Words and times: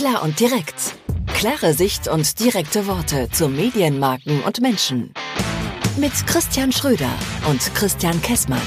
Klar 0.00 0.22
und 0.22 0.40
direkt. 0.40 0.96
Klare 1.26 1.74
Sicht 1.74 2.08
und 2.08 2.40
direkte 2.40 2.86
Worte 2.86 3.28
zu 3.32 3.50
Medienmarken 3.50 4.42
und 4.44 4.62
Menschen. 4.62 5.12
Mit 5.98 6.12
Christian 6.26 6.72
Schröder 6.72 7.10
und 7.50 7.60
Christian 7.74 8.22
Kessmann. 8.22 8.62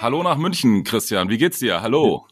Hallo 0.00 0.24
nach 0.24 0.38
München, 0.38 0.82
Christian. 0.82 1.28
Wie 1.28 1.38
geht's 1.38 1.60
dir? 1.60 1.82
Hallo. 1.82 2.26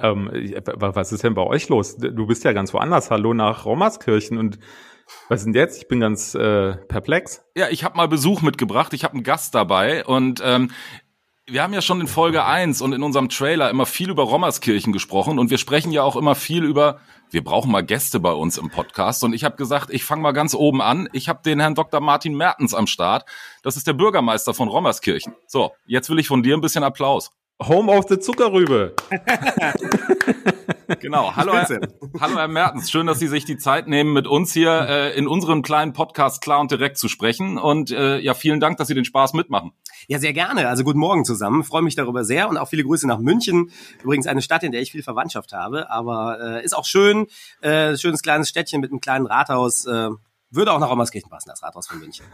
Ähm, 0.00 0.30
was 0.74 1.12
ist 1.12 1.22
denn 1.22 1.34
bei 1.34 1.42
euch 1.42 1.68
los? 1.68 1.98
Du 1.98 2.26
bist 2.26 2.42
ja 2.44 2.54
ganz 2.54 2.72
woanders. 2.72 3.10
Hallo 3.10 3.34
nach 3.34 3.66
Rommerskirchen 3.66 4.38
und 4.38 4.58
was 5.28 5.40
ist 5.40 5.44
denn 5.44 5.54
jetzt? 5.54 5.82
Ich 5.82 5.86
bin 5.86 6.00
ganz 6.00 6.34
äh, 6.34 6.76
perplex. 6.76 7.44
Ja, 7.54 7.68
ich 7.68 7.84
habe 7.84 7.98
mal 7.98 8.08
Besuch 8.08 8.40
mitgebracht. 8.40 8.94
Ich 8.94 9.04
habe 9.04 9.12
einen 9.12 9.22
Gast 9.22 9.54
dabei 9.54 10.02
und 10.06 10.40
ähm, 10.42 10.70
wir 11.48 11.62
haben 11.62 11.72
ja 11.72 11.80
schon 11.80 12.00
in 12.00 12.08
Folge 12.08 12.44
1 12.44 12.82
und 12.82 12.92
in 12.92 13.04
unserem 13.04 13.28
Trailer 13.28 13.70
immer 13.70 13.86
viel 13.86 14.10
über 14.10 14.24
Rommerskirchen 14.24 14.92
gesprochen 14.92 15.38
und 15.38 15.48
wir 15.48 15.58
sprechen 15.58 15.92
ja 15.92 16.02
auch 16.02 16.16
immer 16.16 16.34
viel 16.34 16.64
über, 16.64 16.98
wir 17.30 17.44
brauchen 17.44 17.70
mal 17.70 17.84
Gäste 17.84 18.18
bei 18.18 18.32
uns 18.32 18.58
im 18.58 18.68
Podcast 18.68 19.22
und 19.22 19.32
ich 19.32 19.44
habe 19.44 19.54
gesagt, 19.54 19.90
ich 19.90 20.02
fange 20.02 20.22
mal 20.22 20.32
ganz 20.32 20.54
oben 20.54 20.82
an. 20.82 21.08
Ich 21.12 21.28
habe 21.28 21.42
den 21.44 21.60
Herrn 21.60 21.76
Dr. 21.76 22.00
Martin 22.00 22.34
Mertens 22.36 22.74
am 22.74 22.88
Start. 22.88 23.26
Das 23.62 23.76
ist 23.76 23.86
der 23.86 23.92
Bürgermeister 23.92 24.54
von 24.54 24.66
Rommerskirchen. 24.66 25.36
So, 25.46 25.70
jetzt 25.86 26.10
will 26.10 26.18
ich 26.18 26.26
von 26.26 26.42
dir 26.42 26.56
ein 26.56 26.60
bisschen 26.60 26.82
Applaus. 26.82 27.30
Home 27.62 27.92
of 27.92 28.06
the 28.08 28.18
Zuckerrübe. 28.18 28.96
genau. 31.00 31.34
Hallo, 31.34 31.54
Herr, 31.54 31.66
hallo 32.20 32.36
Herr 32.36 32.48
Mertens. 32.48 32.90
Schön, 32.90 33.06
dass 33.06 33.18
Sie 33.18 33.28
sich 33.28 33.44
die 33.44 33.56
Zeit 33.56 33.88
nehmen, 33.88 34.12
mit 34.12 34.26
uns 34.26 34.52
hier 34.52 34.86
äh, 34.88 35.16
in 35.16 35.26
unserem 35.26 35.62
kleinen 35.62 35.92
Podcast 35.92 36.40
klar 36.40 36.60
und 36.60 36.70
direkt 36.70 36.98
zu 36.98 37.08
sprechen. 37.08 37.58
Und 37.58 37.90
äh, 37.90 38.18
ja, 38.18 38.34
vielen 38.34 38.60
Dank, 38.60 38.78
dass 38.78 38.88
Sie 38.88 38.94
den 38.94 39.04
Spaß 39.04 39.32
mitmachen. 39.32 39.72
Ja, 40.08 40.18
sehr 40.18 40.32
gerne. 40.32 40.68
Also 40.68 40.84
guten 40.84 40.98
Morgen 40.98 41.24
zusammen. 41.24 41.64
Freue 41.64 41.82
mich 41.82 41.96
darüber 41.96 42.24
sehr 42.24 42.48
und 42.48 42.56
auch 42.56 42.68
viele 42.68 42.84
Grüße 42.84 43.06
nach 43.06 43.18
München. 43.18 43.70
Übrigens 44.02 44.26
eine 44.26 44.42
Stadt, 44.42 44.62
in 44.62 44.72
der 44.72 44.80
ich 44.80 44.92
viel 44.92 45.02
Verwandtschaft 45.02 45.52
habe, 45.52 45.90
aber 45.90 46.38
äh, 46.40 46.64
ist 46.64 46.76
auch 46.76 46.84
schön. 46.84 47.26
Äh, 47.60 47.96
schönes 47.96 48.22
kleines 48.22 48.48
Städtchen 48.48 48.80
mit 48.80 48.90
einem 48.90 49.00
kleinen 49.00 49.26
Rathaus. 49.26 49.86
Äh, 49.86 50.10
würde 50.50 50.72
auch 50.72 50.78
nach 50.78 50.90
Rommerskirchen 50.90 51.28
passen, 51.28 51.48
das 51.48 51.62
Rathaus 51.62 51.88
von 51.88 51.98
München. 51.98 52.24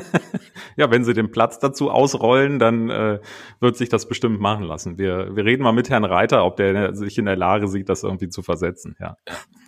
ja, 0.76 0.90
wenn 0.90 1.04
Sie 1.04 1.12
den 1.12 1.30
Platz 1.30 1.58
dazu 1.58 1.90
ausrollen, 1.90 2.58
dann 2.58 2.88
äh, 2.88 3.20
wird 3.60 3.76
sich 3.76 3.88
das 3.88 4.06
bestimmt 4.06 4.40
machen 4.40 4.64
lassen. 4.64 4.96
Wir, 4.98 5.34
wir 5.34 5.44
reden 5.44 5.64
mal 5.64 5.72
mit 5.72 5.90
Herrn 5.90 6.04
Reiter, 6.04 6.44
ob 6.44 6.56
der 6.56 6.94
sich 6.94 7.18
in 7.18 7.24
der 7.24 7.36
Lage 7.36 7.68
sieht, 7.68 7.88
das 7.88 8.04
irgendwie 8.04 8.28
zu 8.28 8.42
versetzen. 8.42 8.96
Ja. 9.00 9.16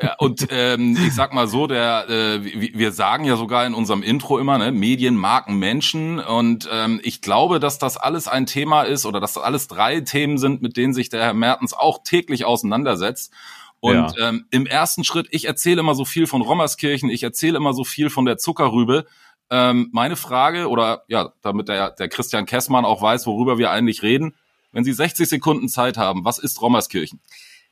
ja 0.00 0.14
und 0.18 0.46
ähm, 0.50 0.96
ich 1.05 1.14
sag 1.14 1.34
mal 1.34 1.48
so, 1.48 1.66
der 1.66 2.08
äh, 2.08 2.44
wir 2.44 2.92
sagen 2.92 3.24
ja 3.24 3.36
sogar 3.36 3.66
in 3.66 3.74
unserem 3.74 4.02
Intro 4.02 4.38
immer, 4.38 4.58
ne, 4.58 4.72
Medien, 4.72 5.16
Marken, 5.16 5.58
Menschen. 5.58 6.20
Und 6.20 6.68
ähm, 6.72 7.00
ich 7.02 7.22
glaube, 7.22 7.61
dass 7.61 7.78
das 7.78 7.96
alles 7.96 8.28
ein 8.28 8.46
Thema 8.46 8.83
ist 8.83 9.05
oder 9.05 9.20
dass 9.20 9.34
das 9.34 9.42
alles 9.42 9.68
drei 9.68 10.00
Themen 10.00 10.38
sind, 10.38 10.62
mit 10.62 10.77
denen 10.77 10.94
sich 10.94 11.08
der 11.08 11.22
Herr 11.22 11.34
Mertens 11.34 11.72
auch 11.72 12.02
täglich 12.05 12.44
auseinandersetzt. 12.44 13.33
Und 13.81 13.95
ja. 14.17 14.28
ähm, 14.28 14.47
im 14.50 14.67
ersten 14.67 15.05
Schritt, 15.05 15.28
ich 15.31 15.47
erzähle 15.47 15.81
immer 15.81 15.95
so 15.95 16.05
viel 16.05 16.27
von 16.27 16.42
Rommerskirchen, 16.42 17.09
ich 17.09 17.23
erzähle 17.23 17.56
immer 17.56 17.73
so 17.73 17.84
viel 17.84 18.11
von 18.11 18.27
der 18.27 18.36
Zuckerrübe. 18.36 19.06
Ähm, 19.50 19.89
meine 19.92 20.17
Frage, 20.17 20.69
oder 20.69 21.03
ja, 21.09 21.33
damit 21.41 21.69
der, 21.69 21.91
der 21.91 22.08
Christian 22.08 22.47
Kessmann 22.47 22.84
auch 22.84 23.03
weiß, 23.03 23.27
worüber 23.27 23.58
wir 23.58 23.70
eigentlich 23.70 24.03
reden, 24.03 24.34
wenn 24.73 24.84
Sie 24.84 24.92
60 24.92 25.28
Sekunden 25.28 25.69
Zeit 25.69 25.97
haben, 25.97 26.25
was 26.25 26.39
ist 26.39 26.61
Rommerskirchen? 26.61 27.20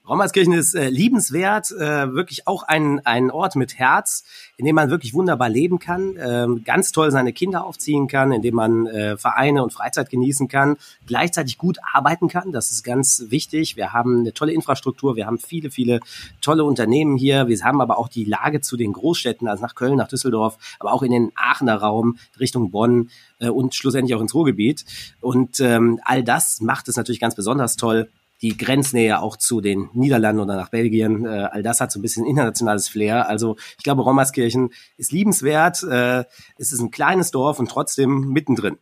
Rommerskirchen 0.08 0.54
ist 0.54 0.74
äh, 0.74 0.88
liebenswert, 0.88 1.70
äh, 1.72 2.14
wirklich 2.14 2.46
auch 2.46 2.62
ein, 2.62 3.04
ein 3.04 3.30
Ort 3.30 3.56
mit 3.56 3.78
Herz, 3.78 4.24
in 4.56 4.64
dem 4.64 4.74
man 4.74 4.88
wirklich 4.88 5.12
wunderbar 5.12 5.50
leben 5.50 5.78
kann, 5.78 6.16
äh, 6.16 6.46
ganz 6.64 6.92
toll 6.92 7.10
seine 7.10 7.34
Kinder 7.34 7.66
aufziehen 7.66 8.08
kann, 8.08 8.32
in 8.32 8.40
dem 8.40 8.54
man 8.54 8.86
äh, 8.86 9.18
Vereine 9.18 9.62
und 9.62 9.72
Freizeit 9.72 10.08
genießen 10.08 10.48
kann, 10.48 10.78
gleichzeitig 11.06 11.58
gut 11.58 11.78
arbeiten 11.92 12.28
kann. 12.28 12.52
Das 12.52 12.70
ist 12.70 12.84
ganz 12.84 13.24
wichtig. 13.28 13.76
Wir 13.76 13.92
haben 13.92 14.20
eine 14.20 14.32
tolle 14.32 14.52
Infrastruktur, 14.52 15.14
wir 15.14 15.26
haben 15.26 15.38
viele, 15.38 15.70
viele 15.70 16.00
tolle 16.40 16.64
Unternehmen 16.64 17.16
hier. 17.16 17.48
Wir 17.48 17.58
haben 17.62 17.82
aber 17.82 17.98
auch 17.98 18.08
die 18.08 18.24
Lage 18.24 18.62
zu 18.62 18.78
den 18.78 18.94
Großstädten, 18.94 19.46
also 19.46 19.62
nach 19.62 19.74
Köln, 19.74 19.96
nach 19.96 20.08
Düsseldorf, 20.08 20.56
aber 20.78 20.94
auch 20.94 21.02
in 21.02 21.10
den 21.10 21.32
Aachener 21.34 21.76
Raum 21.76 22.18
Richtung 22.40 22.70
Bonn 22.70 23.10
äh, 23.40 23.50
und 23.50 23.74
schlussendlich 23.74 24.14
auch 24.14 24.22
ins 24.22 24.34
Ruhrgebiet. 24.34 24.86
Und 25.20 25.60
ähm, 25.60 26.00
all 26.02 26.24
das 26.24 26.62
macht 26.62 26.88
es 26.88 26.96
natürlich 26.96 27.20
ganz 27.20 27.34
besonders 27.34 27.76
toll 27.76 28.08
die 28.42 28.56
Grenznähe 28.56 29.20
auch 29.20 29.36
zu 29.36 29.60
den 29.60 29.90
Niederlanden 29.92 30.42
oder 30.42 30.56
nach 30.56 30.70
Belgien, 30.70 31.26
äh, 31.26 31.48
all 31.50 31.62
das 31.62 31.80
hat 31.80 31.92
so 31.92 31.98
ein 31.98 32.02
bisschen 32.02 32.26
internationales 32.26 32.88
Flair. 32.88 33.28
Also 33.28 33.56
ich 33.76 33.84
glaube, 33.84 34.02
Rommerskirchen 34.02 34.70
ist 34.96 35.12
liebenswert. 35.12 35.82
Äh, 35.82 36.24
es 36.56 36.72
ist 36.72 36.80
ein 36.80 36.90
kleines 36.90 37.30
Dorf 37.30 37.58
und 37.58 37.70
trotzdem 37.70 38.28
mittendrin. 38.28 38.78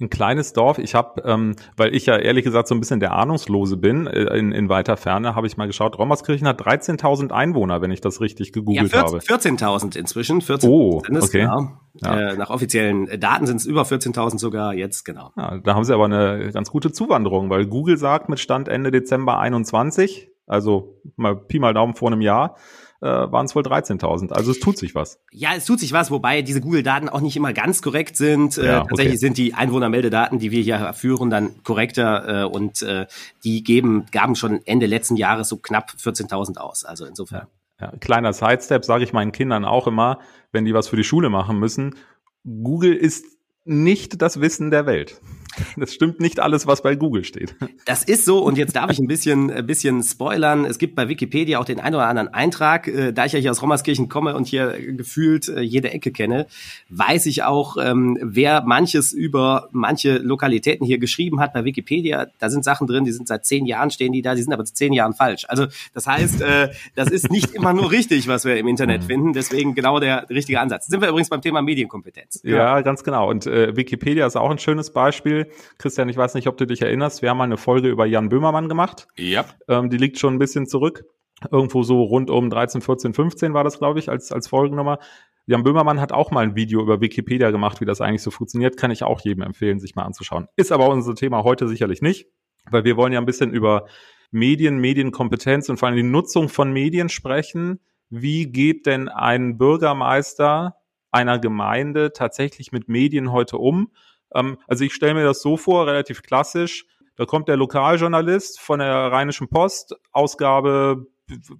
Ein 0.00 0.10
kleines 0.10 0.52
Dorf. 0.52 0.78
Ich 0.78 0.94
habe, 0.94 1.22
ähm, 1.24 1.56
weil 1.76 1.94
ich 1.94 2.06
ja 2.06 2.16
ehrlich 2.16 2.44
gesagt 2.44 2.68
so 2.68 2.74
ein 2.74 2.80
bisschen 2.80 3.00
der 3.00 3.12
Ahnungslose 3.12 3.76
bin, 3.76 4.06
äh, 4.06 4.36
in, 4.36 4.52
in 4.52 4.68
weiter 4.68 4.96
Ferne, 4.96 5.34
habe 5.34 5.46
ich 5.46 5.56
mal 5.56 5.66
geschaut. 5.66 5.98
Rommerskirchen 5.98 6.46
hat 6.46 6.60
13.000 6.60 7.32
Einwohner, 7.32 7.82
wenn 7.82 7.90
ich 7.90 8.00
das 8.00 8.20
richtig 8.20 8.52
gegoogelt 8.52 8.92
ja, 8.92 9.06
14, 9.08 9.58
habe. 9.58 9.78
14.000 9.78 9.98
inzwischen. 9.98 10.40
14 10.40 10.70
oh, 10.70 11.02
okay. 11.08 11.40
Genau. 11.40 11.68
Ja. 12.02 12.30
Äh, 12.30 12.36
nach 12.36 12.50
offiziellen 12.50 13.20
Daten 13.20 13.46
sind 13.46 13.56
es 13.56 13.66
über 13.66 13.82
14.000 13.82 14.38
sogar 14.38 14.74
jetzt, 14.74 15.04
genau. 15.04 15.30
Ja, 15.36 15.58
da 15.58 15.74
haben 15.74 15.84
sie 15.84 15.94
aber 15.94 16.06
eine 16.06 16.50
ganz 16.52 16.70
gute 16.70 16.90
Zuwanderung, 16.90 17.50
weil 17.50 17.66
Google 17.66 17.96
sagt 17.96 18.28
mit 18.28 18.40
Stand 18.40 18.68
Ende 18.68 18.90
Dezember 18.90 19.38
21, 19.38 20.30
also 20.46 21.00
mal 21.16 21.36
Pi 21.36 21.58
mal 21.60 21.72
Daumen 21.72 21.94
vor 21.94 22.10
einem 22.10 22.20
Jahr, 22.20 22.56
äh, 23.04 23.30
waren 23.30 23.44
es 23.44 23.54
wohl 23.54 23.62
13.000. 23.62 24.32
Also 24.32 24.50
es 24.50 24.60
tut 24.60 24.78
sich 24.78 24.94
was. 24.94 25.20
Ja, 25.30 25.50
es 25.54 25.66
tut 25.66 25.78
sich 25.78 25.92
was, 25.92 26.10
wobei 26.10 26.40
diese 26.40 26.62
Google-Daten 26.62 27.10
auch 27.10 27.20
nicht 27.20 27.36
immer 27.36 27.52
ganz 27.52 27.82
korrekt 27.82 28.16
sind. 28.16 28.56
Äh, 28.56 28.64
ja, 28.64 28.78
okay. 28.78 28.88
Tatsächlich 28.88 29.20
sind 29.20 29.36
die 29.36 29.52
Einwohnermeldedaten, 29.52 30.38
die 30.38 30.50
wir 30.50 30.62
hier 30.62 30.94
führen, 30.94 31.28
dann 31.28 31.62
korrekter 31.64 32.42
äh, 32.42 32.44
und 32.46 32.80
äh, 32.82 33.06
die 33.44 33.62
geben, 33.62 34.06
gaben 34.10 34.36
schon 34.36 34.60
Ende 34.64 34.86
letzten 34.86 35.16
Jahres 35.16 35.50
so 35.50 35.58
knapp 35.58 35.90
14.000 36.02 36.56
aus. 36.56 36.84
Also 36.84 37.04
insofern. 37.04 37.46
Ja, 37.78 37.92
kleiner 38.00 38.32
Sidestep 38.32 38.84
sage 38.84 39.04
ich 39.04 39.12
meinen 39.12 39.32
Kindern 39.32 39.66
auch 39.66 39.86
immer, 39.86 40.18
wenn 40.52 40.64
die 40.64 40.72
was 40.72 40.88
für 40.88 40.96
die 40.96 41.04
Schule 41.04 41.28
machen 41.28 41.58
müssen. 41.58 41.96
Google 42.44 42.94
ist 42.94 43.26
nicht 43.64 44.22
das 44.22 44.40
Wissen 44.40 44.70
der 44.70 44.86
Welt. 44.86 45.20
Das 45.76 45.92
stimmt 45.92 46.20
nicht 46.20 46.40
alles, 46.40 46.66
was 46.66 46.82
bei 46.82 46.94
Google 46.94 47.24
steht. 47.24 47.56
Das 47.84 48.04
ist 48.04 48.24
so 48.24 48.38
und 48.38 48.56
jetzt 48.56 48.76
darf 48.76 48.90
ich 48.90 48.98
ein 48.98 49.06
bisschen, 49.06 49.50
ein 49.50 49.66
bisschen 49.66 50.02
spoilern. 50.02 50.64
Es 50.64 50.78
gibt 50.78 50.94
bei 50.94 51.08
Wikipedia 51.08 51.58
auch 51.58 51.64
den 51.64 51.80
einen 51.80 51.96
oder 51.96 52.06
anderen 52.06 52.28
Eintrag. 52.28 52.88
Äh, 52.88 53.12
da 53.12 53.24
ich 53.24 53.32
ja 53.32 53.38
hier 53.38 53.50
aus 53.50 53.60
Rommerskirchen 53.60 54.08
komme 54.08 54.34
und 54.34 54.46
hier 54.46 54.78
gefühlt 54.92 55.48
äh, 55.48 55.60
jede 55.60 55.90
Ecke 55.90 56.12
kenne, 56.12 56.46
weiß 56.90 57.26
ich 57.26 57.42
auch, 57.42 57.76
ähm, 57.76 58.18
wer 58.22 58.62
manches 58.62 59.12
über 59.12 59.68
manche 59.72 60.18
Lokalitäten 60.18 60.86
hier 60.86 60.98
geschrieben 60.98 61.40
hat 61.40 61.52
bei 61.52 61.64
Wikipedia. 61.64 62.26
Da 62.38 62.50
sind 62.50 62.64
Sachen 62.64 62.86
drin, 62.86 63.04
die 63.04 63.12
sind 63.12 63.28
seit 63.28 63.44
zehn 63.44 63.66
Jahren 63.66 63.90
stehen 63.90 64.12
die 64.12 64.22
da, 64.22 64.34
die 64.34 64.42
sind 64.42 64.52
aber 64.52 64.64
seit 64.64 64.76
zehn 64.76 64.92
Jahren 64.92 65.14
falsch. 65.14 65.44
Also 65.48 65.66
das 65.92 66.06
heißt, 66.06 66.42
äh, 66.42 66.70
das 66.94 67.10
ist 67.10 67.30
nicht 67.30 67.54
immer 67.54 67.72
nur 67.72 67.90
richtig, 67.90 68.28
was 68.28 68.44
wir 68.44 68.56
im 68.56 68.68
Internet 68.68 69.02
mhm. 69.02 69.06
finden. 69.06 69.32
Deswegen 69.32 69.74
genau 69.74 70.00
der 70.00 70.28
richtige 70.30 70.60
Ansatz. 70.60 70.86
Sind 70.86 71.00
wir 71.00 71.08
übrigens 71.08 71.28
beim 71.28 71.42
Thema 71.42 71.62
Medienkompetenz. 71.62 72.40
Ja, 72.44 72.56
ja 72.56 72.80
ganz 72.80 73.04
genau. 73.04 73.28
Und 73.28 73.46
äh, 73.46 73.76
Wikipedia 73.76 74.26
ist 74.26 74.36
auch 74.36 74.50
ein 74.50 74.58
schönes 74.58 74.92
Beispiel. 74.92 75.43
Christian, 75.78 76.08
ich 76.08 76.16
weiß 76.16 76.34
nicht, 76.34 76.48
ob 76.48 76.56
du 76.56 76.66
dich 76.66 76.82
erinnerst, 76.82 77.22
wir 77.22 77.30
haben 77.30 77.38
mal 77.38 77.44
eine 77.44 77.56
Folge 77.56 77.88
über 77.88 78.06
Jan 78.06 78.28
Böhmermann 78.28 78.68
gemacht. 78.68 79.06
Ja. 79.16 79.44
Ähm, 79.68 79.90
die 79.90 79.96
liegt 79.96 80.18
schon 80.18 80.34
ein 80.34 80.38
bisschen 80.38 80.66
zurück. 80.66 81.04
Irgendwo 81.50 81.82
so 81.82 82.02
rund 82.02 82.30
um 82.30 82.48
13, 82.48 82.80
14, 82.80 83.12
15 83.12 83.54
war 83.54 83.64
das, 83.64 83.78
glaube 83.78 83.98
ich, 83.98 84.08
als, 84.08 84.32
als 84.32 84.48
Folgennummer. 84.48 84.98
Jan 85.46 85.62
Böhmermann 85.62 86.00
hat 86.00 86.12
auch 86.12 86.30
mal 86.30 86.40
ein 86.40 86.56
Video 86.56 86.80
über 86.80 87.00
Wikipedia 87.00 87.50
gemacht, 87.50 87.80
wie 87.80 87.84
das 87.84 88.00
eigentlich 88.00 88.22
so 88.22 88.30
funktioniert. 88.30 88.76
Kann 88.76 88.90
ich 88.90 89.02
auch 89.02 89.20
jedem 89.20 89.42
empfehlen, 89.42 89.78
sich 89.78 89.94
mal 89.94 90.04
anzuschauen. 90.04 90.48
Ist 90.56 90.72
aber 90.72 90.88
unser 90.88 91.14
Thema 91.14 91.44
heute 91.44 91.68
sicherlich 91.68 92.00
nicht, 92.00 92.28
weil 92.70 92.84
wir 92.84 92.96
wollen 92.96 93.12
ja 93.12 93.20
ein 93.20 93.26
bisschen 93.26 93.52
über 93.52 93.86
Medien, 94.30 94.78
Medienkompetenz 94.78 95.68
und 95.68 95.76
vor 95.76 95.88
allem 95.88 95.96
die 95.96 96.02
Nutzung 96.02 96.48
von 96.48 96.72
Medien 96.72 97.08
sprechen. 97.08 97.80
Wie 98.08 98.46
geht 98.50 98.86
denn 98.86 99.08
ein 99.08 99.58
Bürgermeister 99.58 100.76
einer 101.10 101.38
Gemeinde 101.38 102.12
tatsächlich 102.12 102.72
mit 102.72 102.88
Medien 102.88 103.30
heute 103.30 103.58
um? 103.58 103.90
Ähm, 104.34 104.58
also 104.66 104.84
ich 104.84 104.94
stelle 104.94 105.14
mir 105.14 105.24
das 105.24 105.40
so 105.42 105.56
vor, 105.56 105.86
relativ 105.86 106.22
klassisch. 106.22 106.86
Da 107.16 107.26
kommt 107.26 107.48
der 107.48 107.56
Lokaljournalist 107.56 108.60
von 108.60 108.80
der 108.80 109.12
Rheinischen 109.12 109.48
Post, 109.48 109.94
Ausgabe, 110.12 111.06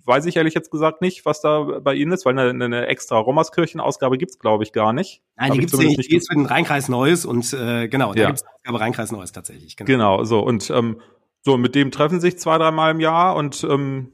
weiß 0.04 0.26
ich 0.26 0.36
ehrlich 0.36 0.54
jetzt 0.54 0.70
gesagt 0.70 1.00
nicht, 1.00 1.24
was 1.24 1.40
da 1.40 1.62
bei 1.80 1.94
Ihnen 1.94 2.12
ist, 2.12 2.26
weil 2.26 2.38
eine, 2.38 2.64
eine 2.64 2.86
extra 2.86 3.18
Rommerskirchen-Ausgabe 3.18 4.18
gibt's 4.18 4.38
glaube 4.38 4.64
ich, 4.64 4.72
gar 4.72 4.92
nicht. 4.92 5.22
Nein, 5.36 5.52
die 5.52 5.60
gibt's 5.60 5.76
nicht. 5.76 6.10
Die 6.10 6.16
ist 6.16 6.28
für 6.28 6.36
den 6.36 6.46
Rheinkreis 6.46 6.88
Neues 6.88 7.24
und 7.24 7.52
äh, 7.52 7.88
genau, 7.88 8.12
da 8.12 8.20
ja. 8.20 8.26
gibt's 8.26 8.42
eine 8.42 8.52
Ausgabe 8.54 8.80
Rheinkreis 8.80 9.12
Neues 9.12 9.32
tatsächlich. 9.32 9.76
Genau, 9.76 9.86
genau 9.86 10.24
so. 10.24 10.40
Und 10.40 10.70
ähm, 10.70 11.00
so, 11.42 11.56
mit 11.56 11.74
dem 11.74 11.90
treffen 11.90 12.20
sich 12.20 12.38
zwei, 12.38 12.58
dreimal 12.58 12.90
im 12.90 13.00
Jahr 13.00 13.36
und 13.36 13.64
ähm, 13.64 14.12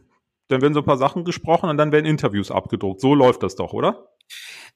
dann 0.49 0.63
werden 0.63 0.75
so 0.75 0.81
ein 0.81 0.87
paar 0.87 0.99
Sachen 0.99 1.25
gesprochen 1.25 1.71
und 1.71 1.77
dann 1.77 1.93
werden 1.93 2.07
Interviews 2.07 2.51
abgedruckt. 2.51 3.01
So 3.01 3.15
läuft 3.15 3.43
das 3.43 3.55
doch, 3.55 3.73
oder? 3.73 4.09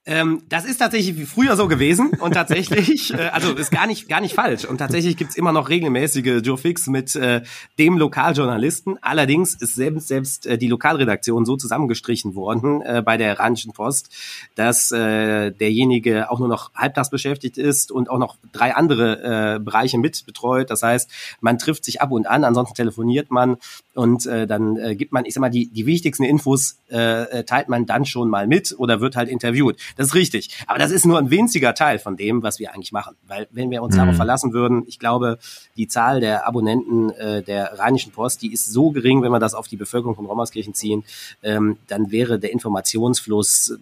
Ähm, 0.06 0.43
das 0.51 0.67
ist 0.67 0.77
tatsächlich 0.79 1.27
früher 1.27 1.56
so 1.56 1.67
gewesen 1.67 2.11
und 2.21 2.33
tatsächlich, 2.33 3.15
äh, 3.15 3.29
also 3.29 3.55
ist 3.55 3.71
gar 3.71 3.87
nicht 3.87 4.06
gar 4.06 4.21
nicht 4.21 4.35
falsch 4.35 4.67
und 4.67 4.77
tatsächlich 4.77 5.17
gibt's 5.17 5.35
immer 5.35 5.53
noch 5.53 5.71
regelmäßige 5.71 6.43
Joe 6.43 6.59
Fix 6.59 6.89
mit 6.89 7.17
äh, 7.17 7.41
dem 7.79 7.97
Lokaljournalisten. 7.97 8.99
Allerdings 9.03 9.55
ist 9.55 9.75
selbst 9.77 10.09
selbst 10.09 10.45
äh, 10.45 10.59
die 10.59 10.69
Lokalredaktion 10.69 11.47
so 11.47 11.56
zusammengestrichen 11.56 12.35
worden 12.35 12.83
äh, 12.83 13.03
bei 13.03 13.17
der 13.17 13.39
Rheinischen 13.39 13.73
Post, 13.73 14.11
dass 14.56 14.93
äh, 14.93 15.53
derjenige 15.53 16.31
auch 16.31 16.39
nur 16.39 16.49
noch 16.49 16.75
halbtags 16.75 17.09
beschäftigt 17.09 17.56
ist 17.56 17.91
und 17.91 18.11
auch 18.11 18.19
noch 18.19 18.37
drei 18.53 18.75
andere 18.75 19.55
äh, 19.55 19.59
Bereiche 19.59 19.97
mit 19.97 20.27
betreut. 20.27 20.69
Das 20.69 20.83
heißt, 20.83 21.11
man 21.41 21.59
trifft 21.59 21.87
sich 21.87 22.03
ab 22.03 22.11
und 22.11 22.27
an, 22.27 22.45
ansonsten 22.45 22.75
telefoniert 22.75 23.31
man 23.31 23.56
und 23.95 24.27
äh, 24.27 24.47
dann 24.47 24.77
äh, 24.77 24.97
gibt 24.97 25.12
man, 25.12 25.25
ich 25.25 25.33
sag 25.33 25.41
mal, 25.41 25.49
die 25.49 25.69
die 25.69 25.87
wichtigsten 25.87 26.25
Infos 26.25 26.77
äh, 26.91 27.23
äh 27.23 27.45
teilt 27.45 27.71
man 27.71 27.87
dann 27.87 28.05
schon 28.05 28.29
mal 28.29 28.47
mit 28.47 28.75
oder 28.77 29.01
wird 29.01 29.17
halt 29.17 29.31
interviewt. 29.44 29.76
Das 29.96 30.08
ist 30.08 30.14
richtig. 30.14 30.56
Aber 30.67 30.79
das 30.79 30.91
ist 30.91 31.05
nur 31.05 31.19
ein 31.19 31.31
winziger 31.31 31.75
Teil 31.75 31.99
von 31.99 32.17
dem, 32.17 32.43
was 32.43 32.58
wir 32.58 32.75
eigentlich 32.75 32.93
machen. 32.93 33.17
Weil 33.26 33.46
wenn 33.50 33.70
wir 33.70 33.82
uns 33.82 33.94
mhm. 33.94 34.00
darauf 34.00 34.17
verlassen 34.17 34.52
würden, 34.52 34.85
ich 34.87 34.99
glaube, 34.99 35.38
die 35.76 35.88
Zahl 35.88 36.20
der 36.20 36.46
Abonnenten 36.46 37.11
äh, 37.11 37.43
der 37.43 37.79
Rheinischen 37.79 38.12
Post, 38.12 38.43
die 38.43 38.52
ist 38.52 38.73
so 38.73 38.91
gering, 38.91 39.23
wenn 39.23 39.31
wir 39.31 39.41
das 39.41 39.55
auf 39.55 39.69
die 39.69 39.76
Bevölkerung 39.76 40.17
von 40.17 40.26
Rommerskirchen 40.26 40.75
ziehen, 40.75 41.05
ähm, 41.43 41.76
dann 41.88 42.11
wäre 42.11 42.38
der 42.38 42.52
Informationsfluss 42.52 43.79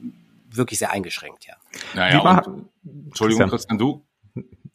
wirklich 0.51 0.79
sehr 0.79 0.93
eingeschränkt, 0.93 1.47
ja. 1.47 1.55
Naja, 1.95 2.43
und, 2.45 2.67
Entschuldigung, 3.07 3.49
Christian, 3.49 3.79
du 3.79 4.03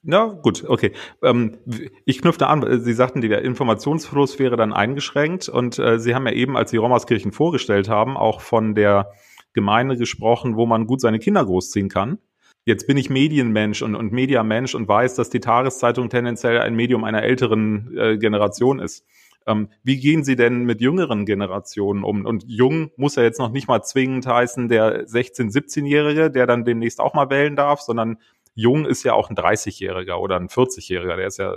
ja, 0.09 0.27
gut, 0.27 0.63
okay. 0.65 0.93
Ähm, 1.21 1.57
ich 2.05 2.21
knüpfte 2.21 2.47
an, 2.47 2.81
Sie 2.81 2.93
sagten, 2.93 3.19
der 3.19 3.41
Informationsfluss 3.41 4.39
wäre 4.39 4.55
dann 4.55 4.71
eingeschränkt 4.71 5.49
und 5.49 5.79
äh, 5.79 5.99
Sie 5.99 6.15
haben 6.15 6.25
ja 6.25 6.31
eben, 6.31 6.55
als 6.55 6.71
Sie 6.71 6.77
Rommerskirchen 6.77 7.33
vorgestellt 7.33 7.89
haben, 7.89 8.15
auch 8.15 8.39
von 8.39 8.73
der 8.73 9.11
Gemeinde 9.57 9.97
gesprochen, 9.97 10.55
wo 10.55 10.67
man 10.67 10.85
gut 10.85 11.01
seine 11.01 11.17
Kinder 11.17 11.43
großziehen 11.43 11.89
kann. 11.89 12.19
Jetzt 12.63 12.85
bin 12.85 12.95
ich 12.95 13.09
Medienmensch 13.09 13.81
und, 13.81 13.95
und 13.95 14.11
Mediamensch 14.11 14.75
und 14.75 14.87
weiß, 14.87 15.15
dass 15.15 15.31
die 15.31 15.39
Tageszeitung 15.39 16.09
tendenziell 16.09 16.59
ein 16.59 16.75
Medium 16.75 17.03
einer 17.03 17.23
älteren 17.23 17.97
äh, 17.97 18.17
Generation 18.19 18.77
ist. 18.77 19.03
Ähm, 19.47 19.69
wie 19.81 19.99
gehen 19.99 20.23
Sie 20.23 20.35
denn 20.35 20.65
mit 20.65 20.79
jüngeren 20.79 21.25
Generationen 21.25 22.03
um? 22.03 22.23
Und 22.25 22.43
jung 22.45 22.91
muss 22.97 23.15
ja 23.15 23.23
jetzt 23.23 23.39
noch 23.39 23.51
nicht 23.51 23.67
mal 23.67 23.81
zwingend 23.81 24.27
heißen, 24.27 24.69
der 24.69 25.07
16-, 25.07 25.51
17-Jährige, 25.51 26.29
der 26.29 26.45
dann 26.45 26.65
demnächst 26.65 26.99
auch 26.99 27.15
mal 27.15 27.31
wählen 27.31 27.55
darf, 27.55 27.81
sondern 27.81 28.17
jung 28.57 28.85
ist 28.85 29.03
ja 29.03 29.13
auch 29.13 29.29
ein 29.29 29.35
30-Jähriger 29.35 30.15
oder 30.15 30.35
ein 30.35 30.49
40-Jähriger. 30.49 31.15
Der 31.15 31.27
ist 31.27 31.37
ja, 31.37 31.55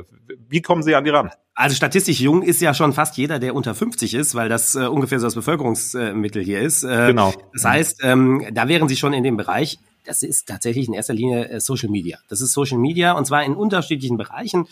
wie 0.48 0.60
kommen 0.60 0.82
Sie 0.82 0.94
an 0.94 1.04
die 1.04 1.10
ran? 1.10 1.30
Also 1.54 1.74
statistisch 1.74 2.20
jung 2.20 2.42
ist 2.42 2.60
ja 2.60 2.74
schon 2.74 2.92
fast 2.92 3.16
jeder, 3.16 3.38
der 3.38 3.54
unter 3.54 3.74
50 3.74 4.14
ist, 4.14 4.34
weil 4.34 4.50
das 4.50 4.74
äh, 4.74 4.80
ungefähr 4.80 5.18
so 5.18 5.26
das 5.26 5.34
Bevölkerungsmittel 5.34 6.44
hier 6.44 6.60
ist. 6.60 6.84
Äh, 6.84 7.08
genau. 7.08 7.32
Das 7.54 7.64
heißt, 7.64 8.00
ähm, 8.04 8.46
da 8.52 8.68
wären 8.68 8.86
Sie 8.86 8.96
schon 8.96 9.14
in 9.14 9.24
dem 9.24 9.38
Bereich. 9.38 9.78
Das 10.04 10.22
ist 10.22 10.48
tatsächlich 10.48 10.88
in 10.88 10.94
erster 10.94 11.14
Linie 11.14 11.48
äh, 11.48 11.60
Social 11.60 11.90
Media. 11.90 12.18
Das 12.28 12.40
ist 12.40 12.52
Social 12.52 12.78
Media 12.78 13.12
und 13.12 13.26
zwar 13.26 13.44
in 13.44 13.54
unterschiedlichen 13.54 14.16
Bereichen. 14.16 14.66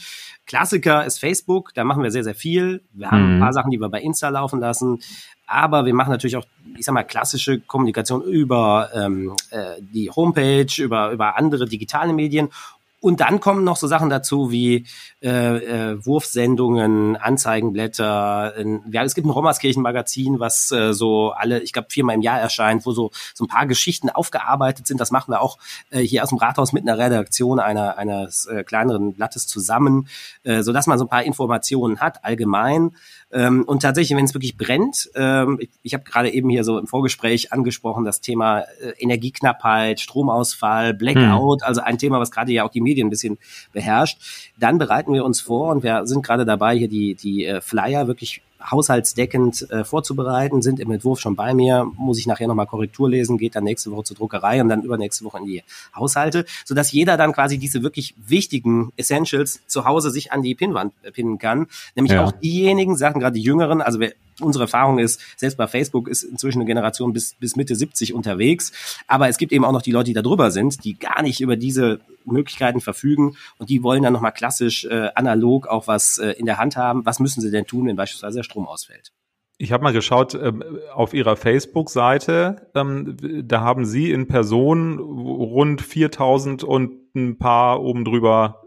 Klassiker 0.47 1.05
ist 1.05 1.19
Facebook, 1.19 1.75
da 1.75 1.85
machen 1.85 2.03
wir 2.03 2.11
sehr, 2.11 2.25
sehr 2.25 2.35
viel. 2.35 2.83
Wir 2.93 3.11
haben 3.11 3.27
mhm. 3.27 3.35
ein 3.35 3.41
paar 3.41 3.53
Sachen, 3.53 3.71
die 3.71 3.81
wir 3.81 3.89
bei 3.89 4.01
Insta 4.01 4.29
laufen 4.29 4.61
lassen. 4.61 5.01
Aber 5.47 5.87
wir 5.87 5.95
machen 5.95 6.11
natürlich 6.11 6.37
auch, 6.37 6.45
ich 6.77 6.85
sag 6.85 6.93
mal, 6.93 7.05
klassische 7.05 7.59
Kommunikation 7.61 8.23
über 8.23 8.91
ähm, 8.95 9.35
äh, 9.51 9.81
die 9.81 10.11
Homepage, 10.11 10.67
über, 10.77 11.11
über 11.11 11.39
andere 11.39 11.67
digitale 11.67 12.13
Medien 12.13 12.51
und 13.01 13.21
dann 13.21 13.39
kommen 13.39 13.63
noch 13.63 13.77
so 13.77 13.87
Sachen 13.87 14.11
dazu 14.11 14.51
wie 14.51 14.85
äh, 15.23 15.29
äh, 15.29 16.05
Wurfsendungen, 16.05 17.17
Anzeigenblätter. 17.17 18.57
Äh, 18.57 18.81
ja, 18.91 19.05
es 19.05 19.15
gibt 19.15 19.27
ein 19.27 19.31
Rommerskirchen-Magazin, 19.31 20.41
was 20.41 20.73
äh, 20.73 20.93
so 20.93 21.31
alle, 21.31 21.61
ich 21.61 21.73
glaube, 21.73 21.89
viermal 21.91 22.17
im 22.17 22.23
Jahr 22.23 22.41
erscheint, 22.41 22.85
wo 22.87 22.93
so, 22.93 23.13
so 23.35 23.45
ein 23.45 23.49
paar 23.49 23.67
Geschichten 23.67 24.11
aufgearbeitet 24.11 24.89
sind. 24.89 25.01
Das 25.01 25.13
machen 25.13 25.31
wir 25.31 25.41
auch 25.41 25.59
äh, 25.91 26.01
hier 26.01 26.25
aus 26.25 26.31
dem 26.31 26.39
Rathaus 26.39 26.73
mit 26.73 26.83
einer 26.83 26.99
Redaktion 26.99 27.61
einer, 27.61 27.99
eines 27.99 28.47
äh, 28.47 28.65
kleineren 28.65 29.15
Blattes 29.15 29.47
zusammen, 29.47 30.09
äh, 30.43 30.63
so 30.63 30.73
dass 30.73 30.89
man 30.89 30.99
so 30.99 31.05
ein 31.05 31.09
paar 31.09 31.23
Informationen 31.23 32.01
hat, 32.01 32.25
allgemein. 32.25 32.97
Ähm, 33.31 33.65
und 33.65 33.83
tatsächlich, 33.83 34.17
wenn 34.17 34.25
es 34.25 34.35
wirklich 34.35 34.57
brennt, 34.57 35.11
ähm, 35.15 35.59
ich, 35.61 35.69
ich 35.83 35.95
habe 35.95 36.05
gerade 36.05 36.31
eben 36.31 36.49
hier 36.49 36.65
so 36.65 36.79
im 36.79 36.87
Vorgespräch 36.87 37.53
angesprochen, 37.53 38.05
das 38.05 38.21
Thema 38.21 38.61
äh, 38.61 38.93
Energieknappheit, 38.99 40.01
Stromausfall, 40.01 40.95
Blackout, 40.95 41.61
hm. 41.61 41.67
also 41.67 41.83
ein 41.83 41.99
Thema, 41.99 42.21
was 42.21 42.31
gerade 42.31 42.53
ja 42.53 42.65
auch 42.65 42.71
die 42.71 42.81
Medien 42.81 43.09
ein 43.09 43.11
bisschen 43.11 43.39
beherrscht. 43.73 44.19
Dann 44.59 44.79
bereiten 44.79 45.13
wir 45.13 45.25
uns 45.25 45.41
vor 45.43 45.73
und 45.73 45.83
wir 45.83 46.07
sind 46.07 46.25
gerade 46.25 46.47
dabei, 46.47 46.77
hier 46.77 46.89
die, 46.89 47.15
die 47.15 47.45
äh, 47.45 47.61
Flyer 47.61 48.07
wirklich 48.07 48.41
haushaltsdeckend 48.61 49.71
äh, 49.71 49.85
vorzubereiten, 49.85 50.63
sind 50.63 50.81
im 50.81 50.91
Entwurf 50.91 51.21
schon 51.21 51.37
bei 51.37 51.55
mir, 51.55 51.91
muss 51.97 52.19
ich 52.19 52.27
nachher 52.27 52.49
nochmal 52.49 52.67
Korrektur 52.67 53.09
lesen, 53.09 53.39
geht 53.39 53.55
dann 53.55 53.65
nächste 53.65 53.91
Woche 53.91 54.05
zur 54.05 54.17
Druckerei 54.17 54.61
und 54.61 54.69
dann 54.69 54.83
übernächste 54.83 55.25
Woche 55.25 55.39
in 55.39 55.47
die 55.47 55.63
Haushalte, 55.95 56.45
sodass 56.65 56.93
jeder 56.93 57.17
dann 57.17 57.33
quasi 57.33 57.59
diese 57.59 57.83
wirklich 57.83 58.15
wichtigen 58.27 58.93
Essentials 58.97 59.61
zu 59.67 59.85
Hause 59.85 60.11
sich 60.11 60.33
an 60.33 60.43
die 60.43 60.55
Pinnwand 60.55 60.93
äh, 61.03 61.13
pinnen 61.13 61.39
kann. 61.39 61.67
Nämlich 61.95 62.13
ja. 62.13 62.25
auch 62.25 62.33
diejenigen, 62.33 62.97
sagen 62.97 63.21
gerade 63.21 63.35
die 63.35 63.43
Jüngeren, 63.43 63.81
also 63.81 64.01
wer 64.01 64.13
unsere 64.41 64.65
Erfahrung 64.65 64.99
ist, 64.99 65.21
selbst 65.37 65.57
bei 65.57 65.67
Facebook 65.67 66.09
ist 66.09 66.23
inzwischen 66.23 66.59
eine 66.59 66.67
Generation 66.67 67.13
bis, 67.13 67.35
bis 67.35 67.57
Mitte 67.57 67.75
70 67.75 68.15
unterwegs. 68.15 68.73
Aber 69.07 69.29
es 69.29 69.39
gibt 69.39 69.53
eben 69.53 69.65
auch 69.65 69.73
noch 69.73 69.83
die 69.83 69.93
Leute, 69.93 70.07
die 70.07 70.15
da 70.15 70.23
drüber 70.23 70.51
sind, 70.51 70.85
die 70.85 70.99
gar 70.99 71.23
nicht 71.23 71.41
über 71.41 71.57
diese 71.57 72.01
Möglichkeiten 72.25 72.81
verfügen 72.81 73.37
und 73.59 73.71
die 73.71 73.83
wollen 73.83 74.03
dann 74.03 74.13
nochmal 74.13 74.33
klassisch 74.33 74.85
äh, 74.85 75.09
analog 75.15 75.67
auch 75.67 75.87
was 75.87 76.19
äh, 76.19 76.31
in 76.33 76.47
der 76.47 76.59
Hand 76.59 76.77
haben. 76.77 77.07
Was 77.07 77.21
müssen 77.21 77.41
sie 77.41 77.51
denn 77.51 77.67
tun, 77.67 77.87
wenn 77.87 77.97
beispielsweise 77.97 78.39
der 78.39 78.45
Strom 78.45 78.67
ausfällt? 78.67 79.13
Ich 79.61 79.73
habe 79.73 79.83
mal 79.83 79.93
geschaut 79.93 80.35
ähm, 80.35 80.63
auf 80.95 81.15
Ihrer 81.15 81.37
Facebook-Seite. 81.37 82.69
Ähm, 82.77 83.17
da 83.45 83.61
haben 83.61 83.85
Sie 83.85 84.13
in 84.13 84.29
Person 84.29 85.01
rund 85.01 85.83
4000 85.83 86.63
und 86.63 86.93
ein 87.17 87.39
paar 87.39 87.83
oben 87.83 88.05
drüber 88.05 88.63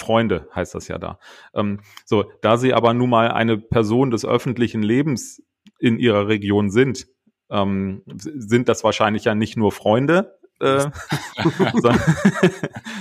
Freunde 0.00 0.48
heißt 0.54 0.74
das 0.74 0.88
ja 0.88 0.98
da. 0.98 1.18
Ähm, 1.54 1.80
so, 2.04 2.24
da 2.40 2.56
sie 2.56 2.74
aber 2.74 2.94
nun 2.94 3.10
mal 3.10 3.30
eine 3.30 3.58
Person 3.58 4.10
des 4.10 4.24
öffentlichen 4.24 4.82
Lebens 4.82 5.42
in 5.78 5.98
ihrer 5.98 6.28
Region 6.28 6.70
sind, 6.70 7.06
ähm, 7.50 8.02
sind 8.06 8.68
das 8.68 8.84
wahrscheinlich 8.84 9.24
ja 9.24 9.34
nicht 9.34 9.56
nur 9.56 9.72
Freunde, 9.72 10.38
äh, 10.60 10.86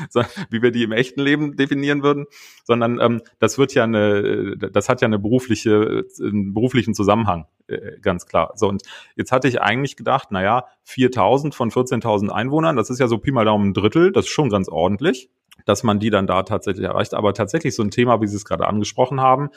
sondern, 0.09 0.31
wie 0.49 0.61
wir 0.61 0.71
die 0.71 0.83
im 0.83 0.91
echten 0.91 1.21
Leben 1.21 1.55
definieren 1.55 2.03
würden, 2.03 2.25
sondern 2.63 2.99
ähm, 2.99 3.21
das 3.39 3.57
wird 3.57 3.73
ja 3.73 3.83
eine, 3.83 4.57
das 4.57 4.89
hat 4.89 5.01
ja 5.01 5.07
eine 5.07 5.19
berufliche, 5.19 6.05
einen 6.21 6.53
beruflichen 6.53 6.93
Zusammenhang, 6.93 7.45
äh, 7.67 7.99
ganz 8.01 8.25
klar. 8.25 8.53
So 8.55 8.67
und 8.67 8.83
jetzt 9.15 9.31
hatte 9.31 9.47
ich 9.47 9.61
eigentlich 9.61 9.97
gedacht, 9.97 10.31
naja, 10.31 10.65
4.000 10.87 11.53
von 11.53 11.69
14.000 11.69 12.29
Einwohnern, 12.29 12.75
das 12.75 12.89
ist 12.89 12.99
ja 12.99 13.07
so 13.07 13.17
Pi 13.17 13.31
mal 13.31 13.45
Daumen 13.45 13.69
ein 13.69 13.73
Drittel, 13.73 14.11
das 14.11 14.25
ist 14.25 14.31
schon 14.31 14.49
ganz 14.49 14.69
ordentlich 14.69 15.29
dass 15.65 15.83
man 15.83 15.99
die 15.99 16.09
dann 16.09 16.27
da 16.27 16.43
tatsächlich 16.43 16.85
erreicht. 16.85 17.13
Aber 17.13 17.33
tatsächlich 17.33 17.75
so 17.75 17.83
ein 17.83 17.91
Thema, 17.91 18.21
wie 18.21 18.27
Sie 18.27 18.35
es 18.35 18.45
gerade 18.45 18.67
angesprochen 18.67 19.21
haben, 19.21 19.49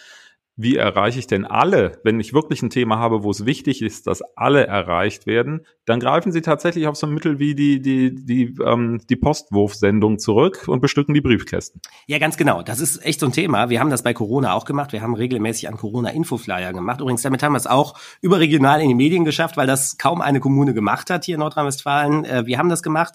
wie 0.54 0.76
erreiche 0.76 1.19
ich 1.19 1.26
denn 1.26 1.46
alle? 1.46 1.99
Wenn 2.04 2.20
ich 2.20 2.34
wirklich 2.34 2.60
ein 2.62 2.69
Thema 2.69 2.99
habe, 2.99 3.22
wo 3.22 3.31
es 3.31 3.46
wichtig 3.46 3.81
ist, 3.81 4.06
dass 4.06 4.20
alle 4.37 4.66
erreicht 4.66 5.26
werden, 5.26 5.64
dann 5.87 5.99
greifen 5.99 6.31
Sie 6.31 6.43
tatsächlich 6.43 6.87
auf 6.87 6.96
so 6.96 7.06
ein 7.06 7.14
Mittel 7.14 7.38
wie 7.38 7.54
die, 7.54 7.81
die, 7.81 8.14
die, 8.14 8.54
ähm, 8.62 9.00
die 9.08 9.16
Postwurfsendung 9.16 10.19
zurück 10.19 10.69
und 10.69 10.81
bestücken 10.81 11.14
die 11.14 11.22
Briefkästen. 11.22 11.81
Ja, 12.06 12.19
ganz 12.19 12.37
genau. 12.37 12.62
Das 12.62 12.81
ist 12.81 13.02
echt 13.05 13.20
so 13.20 13.26
ein 13.26 13.32
Thema. 13.32 13.70
Wir 13.70 13.81
haben 13.81 13.88
das 13.88 14.02
bei 14.02 14.12
Corona 14.12 14.52
auch 14.52 14.66
gemacht. 14.66 14.93
Wir 14.93 15.00
haben 15.00 15.14
regelmäßig 15.14 15.69
an 15.69 15.78
Corona-Infoflyer 15.78 16.75
gemacht. 16.75 17.00
Übrigens, 17.00 17.22
damit 17.22 17.43
haben 17.43 17.52
wir 17.52 17.58
es 17.58 17.66
auch 17.66 17.98
überregional 18.20 18.82
in 18.82 18.88
die 18.88 18.94
Medien 18.94 19.24
geschafft, 19.24 19.56
weil 19.56 19.67
das 19.67 19.96
kaum 19.96 20.20
eine 20.20 20.41
Kommune 20.41 20.74
gemacht 20.74 21.08
hat 21.08 21.24
hier 21.24 21.36
in 21.36 21.41
Nordrhein-Westfalen. 21.41 22.26
Äh, 22.26 22.46
wir 22.46 22.58
haben 22.58 22.69
das 22.69 22.82
gemacht 22.82 23.15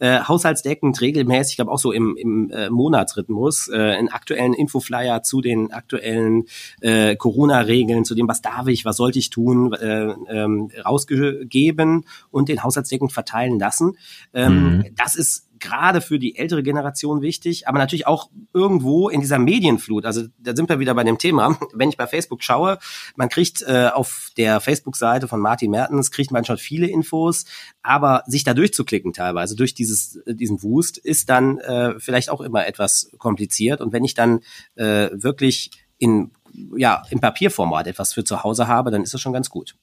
äh, 0.00 0.20
haushaltsdeckend 0.20 1.00
regelmäßig, 1.00 1.52
ich 1.52 1.56
glaube 1.56 1.70
auch 1.70 1.78
so 1.78 1.92
im, 1.92 2.16
im 2.16 2.50
äh, 2.50 2.70
Monatsrhythmus, 2.70 3.68
äh, 3.68 3.76
einen 3.76 4.08
aktuellen 4.08 4.54
Infoflyer 4.54 5.22
zu 5.22 5.40
den 5.40 5.72
aktuellen 5.72 6.44
äh, 6.80 7.16
Corona-Regeln, 7.16 8.04
zu 8.04 8.14
dem, 8.14 8.26
was 8.26 8.42
darf 8.42 8.66
ich, 8.66 8.84
was 8.84 8.96
sollte 8.96 9.18
ich 9.18 9.30
tun, 9.30 9.72
äh, 9.74 10.14
ähm, 10.28 10.70
rausgegeben 10.84 12.06
und 12.30 12.48
den 12.48 12.62
haushaltsdeckend 12.62 13.12
verteilen 13.12 13.58
lassen. 13.58 13.96
Ähm, 14.32 14.78
mhm. 14.78 14.84
Das 14.96 15.14
ist 15.14 15.49
gerade 15.60 16.00
für 16.00 16.18
die 16.18 16.36
ältere 16.36 16.62
Generation 16.62 17.22
wichtig, 17.22 17.68
aber 17.68 17.78
natürlich 17.78 18.06
auch 18.06 18.30
irgendwo 18.52 19.08
in 19.08 19.20
dieser 19.20 19.38
Medienflut. 19.38 20.04
Also 20.06 20.24
da 20.38 20.56
sind 20.56 20.68
wir 20.68 20.78
wieder 20.78 20.94
bei 20.94 21.04
dem 21.04 21.18
Thema. 21.18 21.58
Wenn 21.72 21.90
ich 21.90 21.96
bei 21.96 22.06
Facebook 22.06 22.42
schaue, 22.42 22.78
man 23.16 23.28
kriegt 23.28 23.62
äh, 23.62 23.90
auf 23.92 24.30
der 24.36 24.60
Facebook-Seite 24.60 25.28
von 25.28 25.40
Martin 25.40 25.70
Mertens, 25.70 26.10
kriegt 26.10 26.30
man 26.30 26.44
schon 26.44 26.58
viele 26.58 26.86
Infos, 26.86 27.44
aber 27.82 28.24
sich 28.26 28.44
da 28.44 28.54
durchzuklicken 28.54 29.12
teilweise 29.12 29.56
durch 29.56 29.74
dieses, 29.74 30.16
äh, 30.26 30.34
diesen 30.34 30.62
Wust 30.62 30.98
ist 30.98 31.28
dann 31.28 31.58
äh, 31.58 31.98
vielleicht 31.98 32.30
auch 32.30 32.40
immer 32.40 32.66
etwas 32.66 33.10
kompliziert. 33.18 33.80
Und 33.80 33.92
wenn 33.92 34.04
ich 34.04 34.14
dann 34.14 34.40
äh, 34.74 35.10
wirklich 35.12 35.70
in, 35.98 36.30
ja, 36.76 37.02
im 37.10 37.20
Papierformat 37.20 37.86
etwas 37.86 38.14
für 38.14 38.24
zu 38.24 38.42
Hause 38.42 38.66
habe, 38.66 38.90
dann 38.90 39.02
ist 39.02 39.14
das 39.14 39.20
schon 39.20 39.32
ganz 39.32 39.50
gut. 39.50 39.76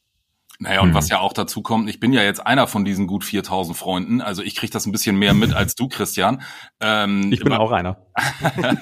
Naja, 0.60 0.82
und 0.82 0.90
mhm. 0.90 0.94
was 0.96 1.10
ja 1.10 1.20
auch 1.20 1.34
dazu 1.34 1.62
kommt, 1.62 1.88
ich 1.88 2.00
bin 2.00 2.14
ja 2.14 2.24
jetzt 2.24 2.46
einer 2.46 2.66
von 2.66 2.84
diesen 2.84 3.06
gut 3.06 3.24
4000 3.24 3.78
Freunden, 3.78 4.22
also 4.22 4.42
ich 4.42 4.56
kriege 4.56 4.72
das 4.72 4.88
ein 4.88 4.92
bisschen 4.92 5.16
mehr 5.16 5.36
mit 5.36 5.54
als 5.54 5.76
du, 5.76 5.88
Christian. 5.88 6.42
Ähm, 6.80 7.32
ich 7.32 7.42
bin 7.42 7.54
auch 7.54 7.72
einer. 7.72 7.98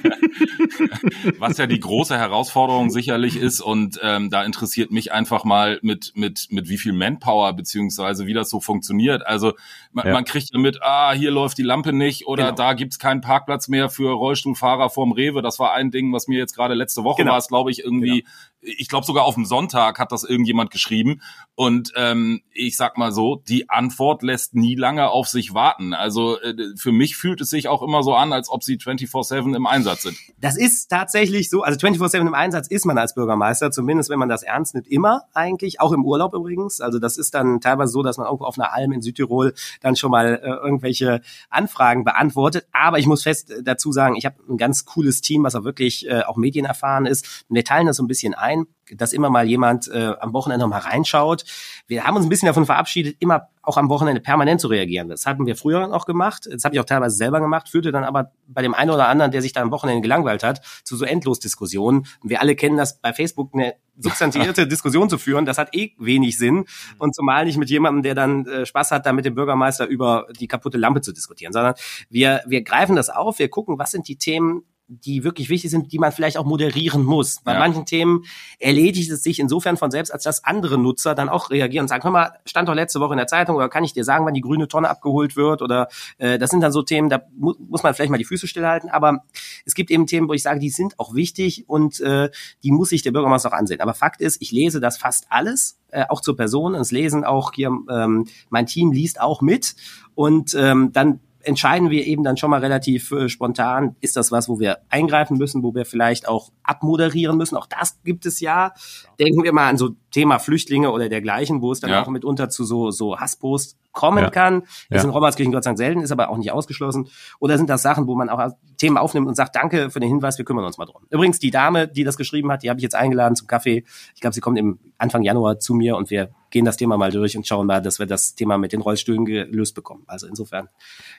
was 1.39 1.58
ja 1.58 1.67
die 1.67 1.82
große 1.82 2.17
Herausforderung 2.17 2.89
sicherlich 2.89 3.36
ist 3.36 3.60
und 3.60 4.00
ähm, 4.01 4.29
da 4.29 4.44
interessiert 4.44 4.91
mich 4.91 5.12
einfach 5.12 5.44
mal 5.44 5.79
mit, 5.82 6.13
mit, 6.15 6.48
mit 6.50 6.70
wie 6.70 6.77
viel 6.77 6.94
Manpower 6.94 7.51
beziehungsweise 7.51 8.25
wie 8.25 8.34
das 8.34 8.50
so 8.50 8.62
funktioniert. 8.62 9.27
Also 9.27 9.51
man, 9.91 10.08
ja. 10.08 10.13
man 10.13 10.24
kriegt 10.24 10.53
ja 10.53 10.60
mit, 10.60 10.82
ah, 10.82 11.12
hier 11.12 11.32
läuft 11.32 11.58
die 11.58 11.63
Lampe 11.63 11.91
nicht 11.91 12.25
oder 12.25 12.46
genau. 12.46 12.55
da 12.55 12.74
gibt's 12.74 13.00
keinen 13.00 13.20
Parkplatz 13.20 13.67
mehr 13.67 13.89
für 13.89 14.13
Rollstuhlfahrer 14.13 14.89
vorm 14.89 15.12
Rewe. 15.12 15.41
Das 15.41 15.60
war 15.60 15.74
ein 15.74 15.91
Ding, 15.91 16.13
was 16.13 16.29
mir 16.29 16.39
jetzt 16.39 16.55
gerade 16.55 16.74
letzte 16.74 17.03
Woche 17.03 17.24
genau. 17.24 17.34
war, 17.34 17.39
es 17.39 17.50
glaube 17.50 17.72
ich 17.72 17.84
irgendwie 17.84 18.22
genau 18.22 18.32
ich 18.65 18.88
glaube 18.88 19.05
sogar 19.05 19.25
auf 19.25 19.36
dem 19.36 19.46
Sonntag 19.46 20.00
hat 20.00 20.12
das 20.12 20.24
irgendjemand 20.24 20.72
geschrieben. 20.72 21.22
Und 21.55 21.64
ähm, 21.95 22.41
ich 22.51 22.77
sag 22.77 22.98
mal 22.98 23.12
so, 23.12 23.41
die 23.48 23.69
Antwort 23.69 24.24
lässt 24.24 24.55
nie 24.55 24.75
lange 24.75 25.10
auf 25.10 25.27
sich 25.27 25.53
warten. 25.53 25.93
Also 25.93 26.39
äh, 26.39 26.55
für 26.77 26.91
mich 26.91 27.17
fühlt 27.17 27.41
es 27.41 27.50
sich 27.50 27.67
auch 27.67 27.81
immer 27.81 28.03
so 28.03 28.15
an, 28.15 28.34
als 28.34 28.50
ob 28.50 28.63
sie 28.63 28.77
24-7 28.77 29.55
im 29.55 29.67
Einsatz 29.67 30.03
sind. 30.03 30.17
Das 30.39 30.57
ist 30.57 30.88
tatsächlich 30.88 31.50
so. 31.50 31.63
Also 31.63 31.79
24-7 31.79 32.22
im 32.22 32.34
Einsatz 32.34 32.67
ist 32.67 32.86
man 32.86 32.98
als 32.98 33.15
Bürgermeister, 33.15 33.72
zumindest 33.72 34.10
wenn 34.10 34.19
man 34.19 34.29
das 34.29 34.43
ernst 34.43 34.75
nimmt, 34.75 34.88
immer 34.88 35.24
eigentlich, 35.34 35.81
auch 35.81 35.91
im 35.91 36.05
Urlaub 36.05 36.34
übrigens. 36.34 36.81
Also 36.81 37.00
das 37.00 37.17
ist 37.17 37.34
dann 37.34 37.62
teilweise 37.62 37.91
so, 37.91 38.03
dass 38.03 38.17
man 38.17 38.27
irgendwo 38.27 38.45
auf 38.45 38.57
einer 38.57 38.74
Alm 38.74 38.91
in 38.91 39.01
Südtirol 39.01 39.53
dann 39.81 39.95
schon 39.95 40.12
mal 40.12 40.39
äh, 40.41 40.48
irgendwelche 40.48 41.22
Anfragen 41.50 42.03
beantwortet. 42.03 42.67
Aber 42.72 43.00
ich 43.00 43.07
muss 43.07 43.24
fest 43.24 43.53
dazu 43.63 43.91
sagen, 43.91 44.15
ich 44.15 44.25
habe 44.25 44.38
ein 44.50 44.57
ganz 44.57 44.86
cooles 44.86 45.22
Team, 45.22 45.43
was 45.43 45.55
auch 45.55 45.63
wirklich 45.63 46.07
äh, 46.07 46.22
auch 46.22 46.38
medienerfahren 46.38 47.05
ist. 47.05 47.45
Und 47.50 47.55
wir 47.55 47.63
teilen 47.63 47.88
das 47.88 47.98
so 47.98 48.03
ein 48.03 48.07
bisschen 48.07 48.34
ein, 48.34 48.67
dass 48.94 49.13
immer 49.13 49.30
mal 49.30 49.48
jemand 49.48 49.88
äh, 49.88 50.13
am 50.20 50.34
Wochenende 50.34 50.65
noch 50.65 50.70
mal 50.70 50.80
reinschaut. 50.80 51.46
Wir 51.88 52.04
haben 52.04 52.15
uns 52.15 52.25
ein 52.25 52.30
bisschen 52.30 52.48
davon 52.48 52.65
verabschiedet, 52.65 53.18
immer 53.20 53.50
auch 53.62 53.77
am 53.77 53.89
Wochenende 53.89 54.22
permanent 54.22 54.62
zu 54.62 54.68
reagieren. 54.68 55.10
Das 55.10 55.25
hatten 55.25 55.46
wir 55.46 55.56
früher 55.56 55.94
auch 55.94 56.06
gemacht. 56.06 56.48
Das 56.51 56.63
habe 56.63 56.75
ich 56.75 56.80
auch 56.80 56.86
teilweise 56.86 57.15
selber 57.15 57.39
gemacht, 57.39 57.70
führte 57.70 57.92
dann 57.92 58.04
aber 58.04 58.32
bei 58.48 58.62
dem 58.62 58.74
einen 58.74 58.92
oder 58.92 59.08
anderen, 59.08 59.32
der 59.32 59.42
sich 59.42 59.54
da 59.54 59.62
am 59.62 59.72
Wochenende 59.72 60.01
gelangweilt 60.01 60.44
hat, 60.44 60.62
zu 60.84 60.96
so 60.96 61.06
Endlosdiskussionen. 61.06 62.06
Wir 62.22 62.42
alle 62.42 62.56
kennen 62.56 62.77
das 62.77 63.00
bei 63.00 63.13
Facebook 63.13 63.51
eine 63.54 63.75
substantiierte 63.98 64.68
Diskussion 64.68 65.10
zu 65.10 65.18
führen, 65.18 65.46
das 65.46 65.58
hat 65.58 65.74
eh 65.75 65.94
wenig 65.98 66.38
Sinn. 66.38 66.65
Und 67.00 67.15
zumal 67.15 67.46
nicht 67.46 67.58
mit 67.58 67.70
jemandem, 67.70 68.04
der 68.04 68.15
dann 68.15 68.46
äh, 68.46 68.65
Spaß 68.65 68.92
hat, 68.92 69.06
da 69.06 69.13
mit 69.13 69.25
dem 69.25 69.36
Bürgermeister 69.36 69.88
über 69.88 70.27
die 70.39 70.48
kaputte 70.48 70.77
Lampe 70.77 71.01
zu 71.01 71.12
diskutieren, 71.12 71.54
sondern 71.54 71.75
wir, 72.10 72.44
wir 72.46 72.62
greifen 72.62 72.96
das 72.96 73.10
auf, 73.10 73.39
wir 73.39 73.50
gucken, 73.50 73.80
was 73.80 73.92
sind 73.92 74.08
die 74.08 74.18
Themen, 74.18 74.63
die 74.88 75.24
wirklich 75.24 75.50
wichtig 75.50 75.72
sind, 75.72 75.92
die 75.92 76.00
man 76.00 76.12
vielleicht 76.12 76.38
auch 76.38 76.46
moderieren 76.46 77.04
muss. 77.04 77.42
Bei 77.44 77.54
ja. 77.54 77.60
manchen 77.60 77.86
Themen 77.86 78.24
erledigt 78.60 79.10
es 79.10 79.24
sich 79.24 79.39
insofern 79.39 79.77
von 79.77 79.89
selbst, 79.89 80.12
als 80.12 80.24
dass 80.24 80.44
andere 80.44 80.77
Nutzer 80.77 81.15
dann 81.15 81.27
auch 81.27 81.50
reagieren 81.50 81.86
und 81.86 81.88
sagen, 81.88 82.04
hör 82.04 82.12
mal, 82.12 82.34
stand 82.46 82.70
doch 82.70 82.75
letzte 82.75 83.00
Woche 83.00 83.13
in 83.13 83.18
der 83.18 83.27
Zeitung 83.27 83.56
oder 83.56 83.70
kann 83.70 83.84
ich 83.84 83.94
dir 83.94 84.04
sagen, 84.04 84.25
wann 84.25 84.36
die 84.36 84.42
grüne 84.42 84.68
Tonne 84.68 84.89
abgeholt 84.89 85.36
wird 85.36 85.62
oder 85.62 85.88
äh, 86.18 86.38
das 86.38 86.51
sind 86.51 86.62
dann 86.62 86.72
so 86.72 86.84
Themen, 86.84 87.10
da 87.10 87.22
mu 87.36 87.54
muss 87.68 87.84
man 87.84 87.94
vielleicht 87.94 88.12
mal 88.12 88.18
die 88.18 88.25
Füße 88.25 88.48
stillhalten, 88.48 88.89
aber 88.89 89.24
es 89.65 89.74
gibt 89.74 89.89
eben 89.89 90.06
Themen, 90.06 90.30
wo 90.30 90.34
ich 90.34 90.44
sage, 90.44 90.60
die 90.60 90.70
sind 90.70 91.00
auch 91.00 91.15
wichtig 91.15 91.68
und 91.68 92.00
äh, 92.01 92.30
die 92.63 92.72
muss 92.72 92.89
sich 92.89 93.01
der 93.01 93.12
Bürgermeister 93.12 93.50
auch 93.50 93.58
ansehen. 93.58 93.82
Aber 93.82 93.94
Fakt 93.94 94.22
ist, 94.22 94.42
ich 94.42 94.51
lese 94.51 94.80
das 94.80 94.98
fast 94.98 95.25
alles, 95.30 95.80
äh, 95.89 96.06
auch 96.10 96.22
zur 96.22 96.38
Person, 96.38 96.75
es 96.75 96.92
lesen 96.92 97.24
auch 97.24 97.54
hier, 97.54 97.72
ähm, 97.89 98.27
mein 98.50 98.68
Team 98.68 98.92
liest 98.92 99.20
auch 99.20 99.42
mit 99.42 99.75
und 100.13 100.54
ähm, 100.54 100.92
dann 100.94 101.20
entscheiden 101.46 101.90
wir 101.90 102.06
eben 102.06 102.24
dann 102.24 102.38
schon 102.38 102.50
mal 102.50 102.60
relativ 102.60 103.12
äh, 103.12 103.30
spontan, 103.30 103.96
ist 104.02 104.16
das 104.16 104.32
was, 104.32 104.50
wo 104.50 104.60
wir 104.60 104.80
eingreifen 104.90 105.38
müssen, 105.38 105.64
wo 105.64 105.74
wir 105.74 105.86
vielleicht 105.86 106.28
auch 106.28 106.52
abmoderieren 106.64 107.38
müssen. 107.38 107.56
Auch 107.56 107.68
das 107.68 108.02
gibt 108.04 108.25
es 108.25 108.40
ja. 108.40 108.74
Denken 109.20 109.44
wir 109.44 109.54
mal 109.54 109.70
an 109.70 109.78
so 109.78 109.92
Thema 110.12 110.40
Flüchtlinge 110.40 110.92
oder 110.92 111.10
dergleichen, 111.10 111.62
wo 111.62 111.72
es 111.72 111.80
dann 111.80 111.92
ja. 111.92 112.04
auch 112.04 112.08
mitunter 112.08 112.50
zu 112.50 112.64
so, 112.64 112.92
so 112.92 113.20
Hassposts 113.20 113.78
kommen 113.92 114.24
ja. 114.24 114.30
kann. 114.30 114.64
Das 114.90 115.04
ja. 115.04 115.10
in 115.10 115.10
Rommerskirchen 115.10 115.54
Gott 115.54 115.64
sei 115.64 115.70
Dank 115.70 115.78
selten, 115.78 116.02
ist 116.02 116.12
aber 116.12 116.30
auch 116.30 116.38
nicht 116.38 116.52
ausgeschlossen. 116.52 117.08
Oder 117.40 117.58
sind 117.58 117.70
das 117.70 117.82
Sachen, 117.82 118.08
wo 118.08 118.16
man 118.16 118.30
auch 118.30 118.52
Themen 118.78 118.98
aufnimmt 118.98 119.28
und 119.28 119.36
sagt, 119.36 119.56
danke 119.56 119.90
für 119.90 120.00
den 120.00 120.10
Hinweis, 120.10 120.38
wir 120.38 120.46
kümmern 120.46 120.66
uns 120.66 120.78
mal 120.78 120.86
drum. 120.86 121.04
Übrigens, 121.10 121.40
die 121.40 121.52
Dame, 121.52 121.88
die 121.88 122.04
das 122.04 122.18
geschrieben 122.18 122.52
hat, 122.52 122.64
die 122.64 122.70
habe 122.70 122.80
ich 122.80 122.84
jetzt 122.84 122.96
eingeladen 122.96 123.36
zum 123.36 123.48
Kaffee. 123.48 123.84
Ich 124.14 124.22
glaube, 124.22 124.34
sie 124.34 124.42
kommt 124.42 124.60
im 124.60 124.80
Anfang 124.98 125.24
Januar 125.24 125.60
zu 125.60 125.74
mir 125.74 125.96
und 125.96 126.10
wir 126.10 126.30
gehen 126.56 126.64
das 126.64 126.78
Thema 126.78 126.96
mal 126.96 127.12
durch 127.12 127.36
und 127.36 127.46
schauen 127.46 127.68
mal, 127.68 127.82
dass 127.82 128.00
wir 128.00 128.06
das 128.06 128.34
Thema 128.34 128.58
mit 128.58 128.72
den 128.72 128.80
Rollstühlen 128.80 129.26
gelöst 129.26 129.76
bekommen. 129.76 130.04
Also 130.08 130.26
insofern 130.26 130.70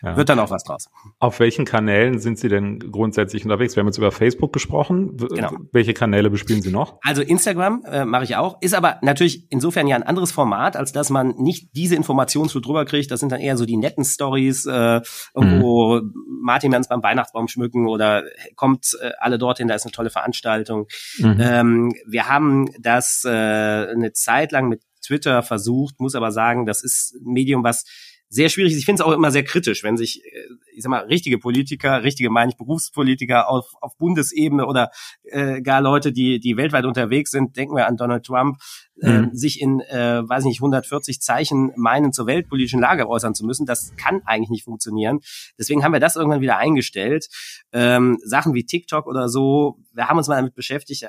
ja. 0.03 0.17
wird 0.17 0.31
dann 0.31 0.39
auch 0.39 0.49
was 0.49 0.65
draus. 0.65 0.89
Auf 1.19 1.41
welchen 1.41 1.67
Kanälen 1.67 2.21
sind 2.21 2.39
Sie 2.39 2.49
denn 2.49 2.79
grundsätzlich 2.79 3.45
unterwegs? 3.45 3.77
Wir 3.77 3.83
haben 3.83 3.89
jetzt 3.89 3.99
über 3.99 4.13
Facebook 4.13 4.55
gesprochen. 4.55 5.19
Genau. 5.19 5.53
Welche 5.73 5.93
Kanäle 5.93 6.31
bespielen 6.31 6.63
Sie 6.63 6.71
noch? 6.71 6.99
Also 7.03 7.21
Instagram 7.21 7.85
äh, 7.85 8.07
mache 8.07 8.25
ich 8.25 8.37
auch, 8.37 8.63
ist 8.63 8.75
aber 8.75 8.97
natürlich 9.03 9.47
insofern 9.51 9.87
ja 9.87 9.97
ein 9.97 10.05
anderes 10.05 10.33
Format, 10.33 10.75
als 10.75 10.93
dass 10.93 11.11
man 11.11 11.35
nicht 11.37 11.77
diese 11.77 11.97
Informationen 11.97 12.49
so 12.49 12.61
drüber 12.61 12.87
kriegt. 12.87 13.11
Das 13.11 13.21
sind 13.21 13.31
dann 13.31 13.41
eher 13.41 13.59
so 13.59 13.67
die 13.67 13.77
netten 13.77 14.07
Stories, 14.07 14.65
äh, 14.65 15.03
irgendwo 15.35 15.97
mhm. 15.97 16.15
Martin 16.41 16.71
Merz 16.71 16.89
beim 16.89 17.03
Weihnachtsbaum 17.03 17.47
schmücken 17.49 17.89
oder 17.89 18.25
kommt 18.55 18.97
äh, 19.03 19.11
alle 19.19 19.37
dorthin, 19.37 19.69
da 19.69 19.75
ist 19.75 19.85
eine 19.85 19.93
tolle 19.93 20.09
Veranstaltung. 20.09 20.87
Mhm. 21.19 21.37
Ähm, 21.41 21.95
wir 22.07 22.27
haben 22.27 22.71
das 22.81 23.23
äh, 23.27 23.29
eine 23.29 24.15
Zeit 24.15 24.51
lang 24.53 24.71
mit 24.71 24.81
Twitter 25.07 25.43
versucht, 25.43 26.01
muss 26.01 26.15
aber 26.15 26.33
sagen, 26.33 26.67
das 26.67 26.83
ist 26.83 27.15
ein 27.15 27.33
Medium, 27.33 27.65
was 27.65 27.85
sehr 28.29 28.49
schwierig 28.49 28.73
ist. 28.73 28.79
Ich 28.79 28.85
finde 28.85 29.03
es 29.03 29.07
auch 29.07 29.13
immer 29.13 29.31
sehr 29.31 29.45
kritisch, 29.45 29.85
wenn 29.85 29.97
sich, 29.97 30.25
äh, 30.25 30.49
ich 30.75 30.83
sag 30.83 30.91
mal, 30.91 31.05
richtige 31.05 31.39
Politiker, 31.39 32.03
richtige 32.03 32.31
meine 32.31 32.51
ich 32.51 32.57
Berufspolitiker 32.57 33.49
auf, 33.49 33.75
auf 33.81 33.97
Bundesebene 33.99 34.67
oder 34.67 34.91
äh, 35.25 35.63
gar 35.63 35.81
Leute, 35.81 36.13
die, 36.13 36.41
die 36.41 36.57
weltweit 36.57 36.85
unterwegs 36.85 37.31
sind, 37.31 37.57
denken 37.57 37.77
wir 37.77 37.87
an 37.87 37.97
Donald 37.97 38.27
Trump, 38.27 38.59
äh, 39.01 39.11
mhm. 39.11 39.35
sich 39.35 39.61
in, 39.61 39.81
äh, 39.81 40.29
weiß 40.29 40.45
nicht, 40.45 40.59
140 40.59 41.21
Zeichen 41.21 41.73
meinen, 41.77 42.13
zur 42.13 42.27
weltpolitischen 42.27 42.81
Lage 42.81 43.09
äußern 43.09 43.35
zu 43.35 43.45
müssen. 43.45 43.65
Das 43.65 43.95
kann 43.97 44.23
eigentlich 44.25 44.51
nicht 44.51 44.65
funktionieren. 44.65 45.21
Deswegen 45.59 45.85
haben 45.85 45.93
wir 45.93 46.01
das 46.01 46.17
irgendwann 46.17 46.41
wieder 46.41 46.57
eingestellt. 46.57 47.29
Ähm, 47.73 48.19
Sachen 48.25 48.55
wie 48.55 48.65
TikTok 48.65 49.07
oder 49.07 49.29
so, 49.29 49.79
wir 49.93 50.09
haben 50.09 50.19
uns 50.19 50.29
mal 50.29 50.37
damit 50.37 50.55
beschäftigt, 50.55 51.05
äh, 51.05 51.09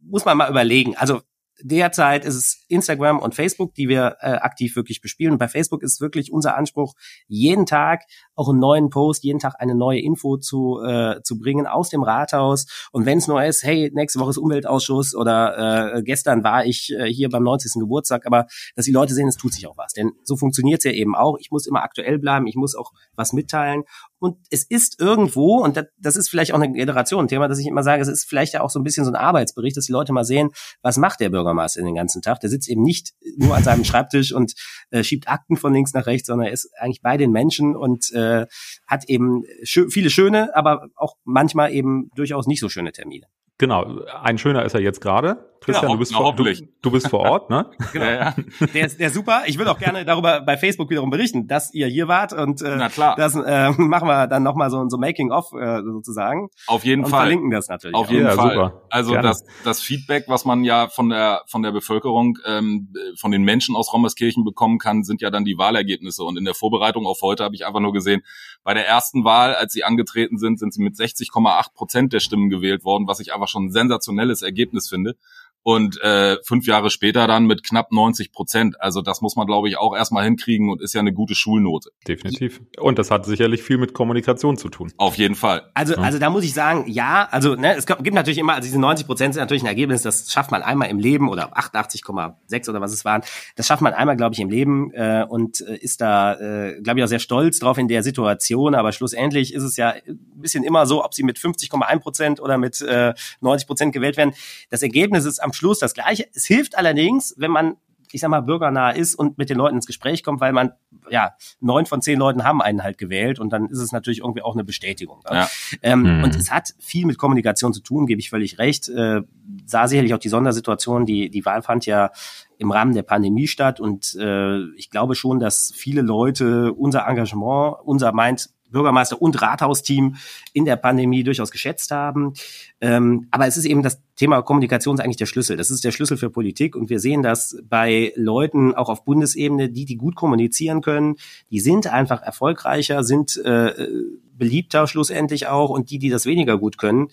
muss 0.00 0.24
man 0.24 0.36
mal 0.36 0.50
überlegen. 0.50 0.96
Also 0.96 1.22
derzeit 1.62 2.24
ist 2.24 2.34
es 2.34 2.64
Instagram 2.68 3.18
und 3.18 3.34
Facebook, 3.34 3.74
die 3.74 3.88
wir 3.88 4.16
äh, 4.20 4.32
aktiv 4.32 4.76
wirklich 4.76 5.00
bespielen. 5.00 5.32
Und 5.32 5.38
bei 5.38 5.48
Facebook 5.48 5.82
ist 5.82 6.00
wirklich 6.00 6.32
unser 6.32 6.56
Anspruch, 6.56 6.94
jeden 7.26 7.66
Tag 7.66 8.02
auch 8.34 8.48
einen 8.48 8.58
neuen 8.58 8.90
Post, 8.90 9.24
jeden 9.24 9.38
Tag 9.38 9.54
eine 9.58 9.74
neue 9.74 10.00
Info 10.00 10.36
zu, 10.36 10.80
äh, 10.82 11.22
zu 11.22 11.38
bringen 11.38 11.66
aus 11.66 11.90
dem 11.90 12.02
Rathaus. 12.02 12.66
Und 12.92 13.06
wenn 13.06 13.18
es 13.18 13.28
nur 13.28 13.42
ist, 13.44 13.62
hey, 13.62 13.90
nächste 13.94 14.18
Woche 14.20 14.30
ist 14.30 14.38
Umweltausschuss 14.38 15.14
oder 15.14 15.96
äh, 15.96 16.02
gestern 16.02 16.42
war 16.42 16.64
ich 16.64 16.92
äh, 16.92 17.06
hier 17.06 17.28
beim 17.28 17.44
90. 17.44 17.72
Geburtstag, 17.80 18.26
aber 18.26 18.46
dass 18.74 18.86
die 18.86 18.92
Leute 18.92 19.14
sehen, 19.14 19.28
es 19.28 19.36
tut 19.36 19.52
sich 19.52 19.66
auch 19.66 19.76
was. 19.76 19.92
Denn 19.92 20.12
so 20.24 20.36
funktioniert 20.36 20.78
es 20.78 20.84
ja 20.84 20.92
eben 20.92 21.14
auch. 21.14 21.36
Ich 21.38 21.50
muss 21.50 21.66
immer 21.66 21.82
aktuell 21.82 22.18
bleiben, 22.18 22.46
ich 22.46 22.56
muss 22.56 22.74
auch 22.74 22.92
was 23.14 23.32
mitteilen. 23.32 23.84
Und 24.24 24.38
es 24.48 24.64
ist 24.64 24.98
irgendwo, 25.00 25.58
und 25.58 25.76
das, 25.76 25.84
das 25.98 26.16
ist 26.16 26.30
vielleicht 26.30 26.54
auch 26.54 26.58
ein 26.58 26.72
Generationenthema, 26.72 27.46
dass 27.46 27.58
ich 27.58 27.66
immer 27.66 27.82
sage, 27.82 28.00
es 28.00 28.08
ist 28.08 28.24
vielleicht 28.24 28.54
ja 28.54 28.62
auch 28.62 28.70
so 28.70 28.80
ein 28.80 28.82
bisschen 28.82 29.04
so 29.04 29.10
ein 29.10 29.16
Arbeitsbericht, 29.16 29.76
dass 29.76 29.84
die 29.84 29.92
Leute 29.92 30.14
mal 30.14 30.24
sehen, 30.24 30.48
was 30.80 30.96
macht 30.96 31.20
der 31.20 31.28
Bürgermeister 31.28 31.82
den 31.82 31.94
ganzen 31.94 32.22
Tag. 32.22 32.40
Der 32.40 32.48
sitzt 32.48 32.70
eben 32.70 32.80
nicht 32.80 33.12
nur 33.36 33.54
an 33.54 33.62
seinem 33.62 33.84
Schreibtisch 33.84 34.32
und 34.32 34.54
äh, 34.88 35.04
schiebt 35.04 35.28
Akten 35.28 35.58
von 35.58 35.74
links 35.74 35.92
nach 35.92 36.06
rechts, 36.06 36.28
sondern 36.28 36.46
er 36.46 36.54
ist 36.54 36.70
eigentlich 36.78 37.02
bei 37.02 37.18
den 37.18 37.32
Menschen 37.32 37.76
und 37.76 38.10
äh, 38.14 38.46
hat 38.86 39.04
eben 39.10 39.42
schö 39.62 39.90
viele 39.90 40.08
schöne, 40.08 40.56
aber 40.56 40.88
auch 40.96 41.16
manchmal 41.24 41.74
eben 41.74 42.08
durchaus 42.16 42.46
nicht 42.46 42.60
so 42.60 42.70
schöne 42.70 42.92
Termine. 42.92 43.26
Genau, 43.58 44.00
ein 44.22 44.38
schöner 44.38 44.64
ist 44.64 44.74
er 44.74 44.80
jetzt 44.80 45.02
gerade. 45.02 45.53
Christian, 45.64 45.82
genau, 45.82 45.94
du, 45.94 45.98
bist 45.98 46.14
vor, 46.14 46.34
du, 46.34 46.44
du, 46.82 46.90
bist 46.90 47.08
vor 47.08 47.20
Ort, 47.20 47.50
ne? 47.50 47.70
genau. 47.92 48.04
Ja, 48.04 48.34
Der, 48.74 48.86
ist, 48.86 49.00
der 49.00 49.08
ist 49.08 49.14
super. 49.14 49.42
Ich 49.46 49.56
würde 49.56 49.70
auch 49.70 49.78
gerne 49.78 50.04
darüber 50.04 50.42
bei 50.42 50.58
Facebook 50.58 50.90
wiederum 50.90 51.08
berichten, 51.08 51.46
dass 51.46 51.72
ihr 51.72 51.86
hier 51.86 52.06
wart 52.06 52.34
und 52.34 52.60
äh, 52.60 52.76
Na 52.76 52.88
klar. 52.90 53.16
das 53.16 53.34
äh, 53.34 53.70
machen 53.76 54.06
wir 54.06 54.26
dann 54.26 54.42
nochmal 54.42 54.70
so, 54.70 54.86
so 54.88 54.98
Making-of 54.98 55.52
äh, 55.52 55.80
sozusagen. 55.82 56.48
Auf 56.66 56.84
jeden 56.84 57.04
und 57.04 57.10
Fall. 57.10 57.20
verlinken 57.20 57.50
das 57.50 57.68
natürlich. 57.68 57.94
Auf 57.94 58.10
jeden 58.10 58.26
ja, 58.26 58.32
Fall. 58.32 58.54
Super. 58.54 58.82
Also 58.90 59.14
das, 59.14 59.44
das 59.64 59.80
Feedback, 59.80 60.24
was 60.28 60.44
man 60.44 60.64
ja 60.64 60.88
von 60.88 61.08
der 61.08 61.42
von 61.46 61.62
der 61.62 61.72
Bevölkerung, 61.72 62.38
ähm, 62.46 62.92
von 63.18 63.30
den 63.30 63.42
Menschen 63.42 63.74
aus 63.74 63.92
Rommerskirchen 63.92 64.44
bekommen 64.44 64.78
kann, 64.78 65.02
sind 65.02 65.22
ja 65.22 65.30
dann 65.30 65.44
die 65.44 65.56
Wahlergebnisse. 65.56 66.24
Und 66.24 66.36
in 66.36 66.44
der 66.44 66.54
Vorbereitung 66.54 67.06
auf 67.06 67.22
heute 67.22 67.44
habe 67.44 67.54
ich 67.54 67.66
einfach 67.66 67.80
nur 67.80 67.92
gesehen, 67.92 68.22
bei 68.62 68.74
der 68.74 68.86
ersten 68.86 69.24
Wahl, 69.24 69.54
als 69.54 69.72
sie 69.72 69.84
angetreten 69.84 70.36
sind, 70.36 70.58
sind 70.58 70.74
sie 70.74 70.82
mit 70.82 70.94
60,8 70.94 71.74
Prozent 71.74 72.12
der 72.12 72.20
Stimmen 72.20 72.50
gewählt 72.50 72.84
worden, 72.84 73.06
was 73.06 73.20
ich 73.20 73.32
einfach 73.32 73.48
schon 73.48 73.66
ein 73.66 73.72
sensationelles 73.72 74.42
Ergebnis 74.42 74.88
finde 74.88 75.16
und 75.64 75.98
äh, 76.02 76.36
fünf 76.44 76.66
Jahre 76.66 76.90
später 76.90 77.26
dann 77.26 77.46
mit 77.46 77.64
knapp 77.64 77.90
90 77.90 78.32
Prozent. 78.32 78.80
Also 78.80 79.00
das 79.00 79.22
muss 79.22 79.34
man, 79.34 79.46
glaube 79.46 79.68
ich, 79.68 79.78
auch 79.78 79.96
erstmal 79.96 80.22
hinkriegen 80.24 80.68
und 80.68 80.82
ist 80.82 80.92
ja 80.92 81.00
eine 81.00 81.14
gute 81.14 81.34
Schulnote. 81.34 81.90
Definitiv. 82.06 82.60
Und 82.78 82.98
das 82.98 83.10
hat 83.10 83.24
sicherlich 83.24 83.62
viel 83.62 83.78
mit 83.78 83.94
Kommunikation 83.94 84.58
zu 84.58 84.68
tun. 84.68 84.92
Auf 84.98 85.16
jeden 85.16 85.34
Fall. 85.34 85.70
Also, 85.72 85.96
also 85.96 86.18
da 86.18 86.28
muss 86.28 86.44
ich 86.44 86.52
sagen, 86.52 86.84
ja, 86.86 87.26
also 87.30 87.54
ne, 87.54 87.74
es 87.76 87.86
gibt 87.86 88.12
natürlich 88.12 88.36
immer, 88.36 88.52
also 88.52 88.66
diese 88.66 88.78
90 88.78 89.06
Prozent 89.06 89.34
sind 89.34 89.40
natürlich 89.40 89.62
ein 89.62 89.68
Ergebnis, 89.68 90.02
das 90.02 90.30
schafft 90.30 90.50
man 90.50 90.62
einmal 90.62 90.90
im 90.90 90.98
Leben 90.98 91.30
oder 91.30 91.56
88,6 91.56 92.68
oder 92.68 92.82
was 92.82 92.92
es 92.92 93.06
waren. 93.06 93.22
Das 93.56 93.66
schafft 93.66 93.80
man 93.80 93.94
einmal, 93.94 94.18
glaube 94.18 94.34
ich, 94.34 94.40
im 94.40 94.50
Leben 94.50 94.92
äh, 94.92 95.24
und 95.26 95.62
äh, 95.62 95.76
ist 95.76 96.02
da, 96.02 96.34
äh, 96.34 96.82
glaube 96.82 97.00
ich, 97.00 97.04
auch 97.04 97.08
sehr 97.08 97.20
stolz 97.20 97.58
drauf 97.58 97.78
in 97.78 97.88
der 97.88 98.02
Situation. 98.02 98.74
Aber 98.74 98.92
schlussendlich 98.92 99.54
ist 99.54 99.62
es 99.62 99.78
ja 99.78 99.94
ein 100.06 100.18
bisschen 100.34 100.62
immer 100.62 100.84
so, 100.84 101.02
ob 101.02 101.14
sie 101.14 101.22
mit 101.22 101.38
50,1 101.38 102.00
Prozent 102.00 102.40
oder 102.40 102.58
mit 102.58 102.82
äh, 102.82 103.14
90 103.40 103.66
Prozent 103.66 103.94
gewählt 103.94 104.18
werden. 104.18 104.34
Das 104.68 104.82
Ergebnis 104.82 105.24
ist 105.24 105.42
am 105.42 105.53
Schluss 105.54 105.78
das 105.78 105.94
Gleiche. 105.94 106.26
Es 106.34 106.44
hilft 106.44 106.76
allerdings, 106.76 107.34
wenn 107.36 107.50
man 107.50 107.76
ich 108.14 108.20
sag 108.20 108.28
mal, 108.28 108.42
bürgernah 108.42 108.90
ist 108.90 109.16
und 109.16 109.38
mit 109.38 109.50
den 109.50 109.56
Leuten 109.56 109.74
ins 109.74 109.86
Gespräch 109.86 110.22
kommt, 110.22 110.40
weil 110.40 110.52
man, 110.52 110.70
ja, 111.10 111.32
neun 111.60 111.84
von 111.84 112.00
zehn 112.00 112.16
Leuten 112.16 112.44
haben 112.44 112.62
einen 112.62 112.84
halt 112.84 112.96
gewählt 112.96 113.40
und 113.40 113.52
dann 113.52 113.66
ist 113.66 113.80
es 113.80 113.90
natürlich 113.90 114.20
irgendwie 114.20 114.42
auch 114.42 114.54
eine 114.54 114.62
Bestätigung. 114.62 115.18
Ne? 115.28 115.38
Ja. 115.38 115.48
Ähm, 115.82 116.18
mhm. 116.18 116.24
Und 116.24 116.36
es 116.36 116.52
hat 116.52 116.74
viel 116.78 117.06
mit 117.06 117.18
Kommunikation 117.18 117.74
zu 117.74 117.80
tun, 117.80 118.06
gebe 118.06 118.20
ich 118.20 118.30
völlig 118.30 118.60
recht. 118.60 118.88
Äh, 118.88 119.22
sah 119.66 119.88
sicherlich 119.88 120.14
auch 120.14 120.18
die 120.18 120.28
Sondersituation, 120.28 121.06
die, 121.06 121.28
die 121.28 121.44
Wahl 121.44 121.62
fand 121.62 121.86
ja 121.86 122.12
im 122.56 122.70
Rahmen 122.70 122.94
der 122.94 123.02
Pandemie 123.02 123.48
statt 123.48 123.80
und 123.80 124.14
äh, 124.14 124.60
ich 124.76 124.90
glaube 124.90 125.16
schon, 125.16 125.40
dass 125.40 125.72
viele 125.74 126.00
Leute 126.00 126.72
unser 126.72 127.08
Engagement, 127.08 127.78
unser 127.82 128.12
meint 128.12 128.50
Bürgermeister 128.74 129.22
und 129.22 129.40
Rathausteam 129.40 130.16
in 130.52 130.66
der 130.66 130.76
Pandemie 130.76 131.24
durchaus 131.24 131.50
geschätzt 131.50 131.90
haben. 131.90 132.34
Ähm, 132.82 133.28
aber 133.30 133.46
es 133.46 133.56
ist 133.56 133.64
eben 133.64 133.82
das 133.82 134.02
Thema 134.16 134.42
Kommunikation 134.42 134.96
ist 134.96 135.00
eigentlich 135.00 135.16
der 135.16 135.26
Schlüssel. 135.26 135.56
Das 135.56 135.70
ist 135.70 135.82
der 135.82 135.90
Schlüssel 135.90 136.18
für 136.18 136.28
Politik 136.28 136.76
und 136.76 136.90
wir 136.90 137.00
sehen 137.00 137.22
das 137.22 137.56
bei 137.68 138.12
Leuten 138.16 138.74
auch 138.74 138.88
auf 138.88 139.04
Bundesebene, 139.04 139.70
die 139.70 139.86
die 139.86 139.96
gut 139.96 140.14
kommunizieren 140.14 140.82
können. 140.82 141.16
Die 141.50 141.60
sind 141.60 141.86
einfach 141.86 142.22
erfolgreicher, 142.22 143.02
sind 143.02 143.36
äh, 143.38 143.86
beliebter 144.36 144.86
schlussendlich 144.86 145.46
auch 145.46 145.70
und 145.70 145.90
die, 145.90 145.98
die 145.98 146.10
das 146.10 146.26
weniger 146.26 146.58
gut 146.58 146.78
können, 146.78 147.08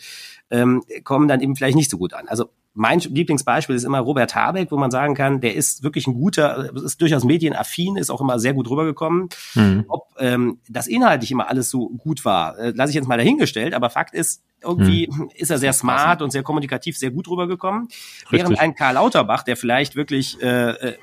ähm, 0.50 0.84
kommen 1.04 1.28
dann 1.28 1.42
eben 1.42 1.56
vielleicht 1.56 1.76
nicht 1.76 1.90
so 1.90 1.98
gut 1.98 2.14
an. 2.14 2.28
Also 2.28 2.50
mein 2.74 3.00
Lieblingsbeispiel 3.00 3.76
ist 3.76 3.84
immer 3.84 4.00
Robert 4.00 4.34
Habeck, 4.34 4.72
wo 4.72 4.78
man 4.78 4.92
sagen 4.92 5.14
kann, 5.14 5.42
der 5.42 5.56
ist 5.56 5.84
wirklich 5.84 6.08
ein 6.08 6.14
guter, 6.14 6.74
ist 6.76 7.02
durchaus 7.02 7.24
medienaffin, 7.24 7.98
ist 7.98 8.10
auch 8.10 8.22
immer 8.22 8.40
sehr 8.40 8.54
gut 8.54 8.70
rübergekommen. 8.70 9.30
Mhm. 9.56 9.86
Ob 9.88 10.08
ähm, 10.18 10.60
das 10.70 10.88
inhaltlich 10.88 11.32
immer 11.32 11.50
alles 11.50 11.70
so 11.70 11.90
gut 11.90 12.24
war, 12.24 12.58
äh, 12.58 12.72
lasse 12.76 12.92
ich 12.92 12.96
jetzt 12.96 13.08
mal 13.08 13.18
dahingestellt, 13.18 13.74
aber 13.74 13.90
Fakt 13.90 14.14
ist, 14.14 14.44
irgendwie 14.64 15.08
hm. 15.08 15.30
ist 15.36 15.52
er 15.52 15.58
sehr 15.58 15.74
smart 15.74 16.22
und 16.22 16.32
sehr 16.32 16.44
kommunikativ, 16.44 16.98
sehr 16.98 17.12
gut 17.12 17.28
rübergekommen. 17.28 17.88
Während 18.30 18.60
ein 18.60 18.76
Karl 18.76 18.96
Lauterbach, 18.96 19.44
der 19.44 19.58
vielleicht 19.58 19.96
wirklich 19.96 20.42
äh, 20.42 20.72
äh, 20.72 20.98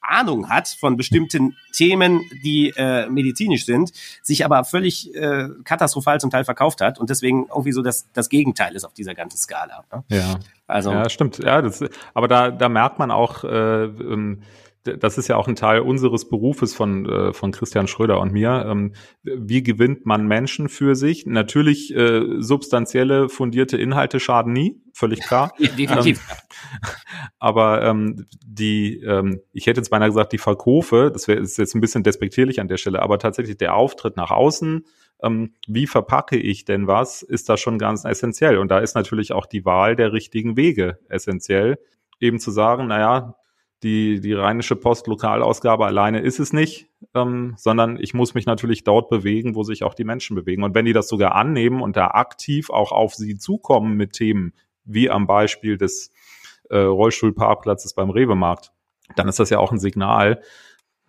Ahnung 0.00 0.48
hat 0.48 0.68
von 0.68 0.96
bestimmten 0.96 1.56
Themen, 1.72 2.22
die 2.44 2.72
äh, 2.76 3.08
medizinisch 3.08 3.64
sind, 3.64 3.92
sich 4.22 4.44
aber 4.44 4.64
völlig 4.64 5.14
äh, 5.14 5.48
katastrophal 5.64 6.20
zum 6.20 6.30
Teil 6.30 6.44
verkauft 6.44 6.80
hat 6.80 6.98
und 6.98 7.10
deswegen 7.10 7.46
irgendwie 7.48 7.72
so 7.72 7.82
das, 7.82 8.10
das 8.12 8.28
Gegenteil 8.28 8.74
ist 8.74 8.84
auf 8.84 8.94
dieser 8.94 9.14
ganzen 9.14 9.38
Skala. 9.38 9.84
Ne? 9.92 10.04
Ja. 10.08 10.38
Also, 10.66 10.92
ja, 10.92 11.08
stimmt. 11.08 11.38
Ja, 11.38 11.62
das, 11.62 11.82
aber 12.12 12.28
da, 12.28 12.50
da 12.50 12.68
merkt 12.68 12.98
man 12.98 13.10
auch, 13.10 13.42
äh, 13.42 13.84
ähm, 13.84 14.42
das 14.96 15.18
ist 15.18 15.28
ja 15.28 15.36
auch 15.36 15.48
ein 15.48 15.56
Teil 15.56 15.80
unseres 15.80 16.28
Berufes 16.28 16.74
von, 16.74 17.06
äh, 17.06 17.32
von 17.32 17.52
Christian 17.52 17.86
Schröder 17.86 18.20
und 18.20 18.32
mir. 18.32 18.64
Ähm, 18.66 18.92
wie 19.22 19.62
gewinnt 19.62 20.06
man 20.06 20.26
Menschen 20.26 20.68
für 20.68 20.94
sich? 20.94 21.26
Natürlich 21.26 21.94
äh, 21.94 22.22
substanzielle, 22.38 23.28
fundierte 23.28 23.76
Inhalte 23.76 24.20
schaden 24.20 24.52
nie, 24.52 24.80
völlig 24.92 25.20
klar. 25.20 25.52
Definitiv. 25.58 26.18
Ähm, 26.18 26.88
aber 27.38 27.82
ähm, 27.82 28.26
die, 28.44 29.00
ähm, 29.02 29.40
ich 29.52 29.66
hätte 29.66 29.80
jetzt 29.80 29.90
beinahe 29.90 30.08
gesagt, 30.08 30.32
die 30.32 30.38
Verkäufe, 30.38 31.10
das 31.12 31.28
wäre 31.28 31.40
jetzt 31.40 31.74
ein 31.74 31.80
bisschen 31.80 32.02
despektierlich 32.02 32.60
an 32.60 32.68
der 32.68 32.76
Stelle, 32.76 33.02
aber 33.02 33.18
tatsächlich 33.18 33.56
der 33.56 33.74
Auftritt 33.74 34.16
nach 34.16 34.30
außen, 34.30 34.84
ähm, 35.22 35.54
wie 35.66 35.86
verpacke 35.86 36.36
ich 36.36 36.64
denn 36.64 36.86
was, 36.86 37.22
ist 37.22 37.48
da 37.48 37.56
schon 37.56 37.78
ganz 37.78 38.04
essentiell. 38.04 38.58
Und 38.58 38.70
da 38.70 38.78
ist 38.78 38.94
natürlich 38.94 39.32
auch 39.32 39.46
die 39.46 39.64
Wahl 39.64 39.96
der 39.96 40.12
richtigen 40.12 40.56
Wege 40.56 40.98
essentiell. 41.08 41.78
Eben 42.20 42.38
zu 42.40 42.50
sagen, 42.50 42.86
naja, 42.86 43.36
die, 43.82 44.20
die 44.20 44.32
rheinische 44.32 44.74
Post-Lokalausgabe 44.74 45.86
alleine 45.86 46.20
ist 46.20 46.40
es 46.40 46.52
nicht, 46.52 46.88
ähm, 47.14 47.54
sondern 47.56 47.98
ich 48.00 48.12
muss 48.12 48.34
mich 48.34 48.46
natürlich 48.46 48.82
dort 48.82 49.08
bewegen, 49.08 49.54
wo 49.54 49.62
sich 49.62 49.84
auch 49.84 49.94
die 49.94 50.04
Menschen 50.04 50.34
bewegen. 50.34 50.64
Und 50.64 50.74
wenn 50.74 50.84
die 50.84 50.92
das 50.92 51.08
sogar 51.08 51.34
annehmen 51.34 51.80
und 51.80 51.96
da 51.96 52.08
aktiv 52.08 52.70
auch 52.70 52.90
auf 52.90 53.14
sie 53.14 53.38
zukommen 53.38 53.96
mit 53.96 54.14
Themen, 54.14 54.52
wie 54.84 55.10
am 55.10 55.26
Beispiel 55.26 55.76
des 55.76 56.10
äh, 56.70 56.78
Rollstuhlparkplatzes 56.78 57.94
beim 57.94 58.10
Rewe-Markt, 58.10 58.72
dann 59.16 59.28
ist 59.28 59.38
das 59.38 59.50
ja 59.50 59.58
auch 59.58 59.70
ein 59.70 59.78
Signal, 59.78 60.42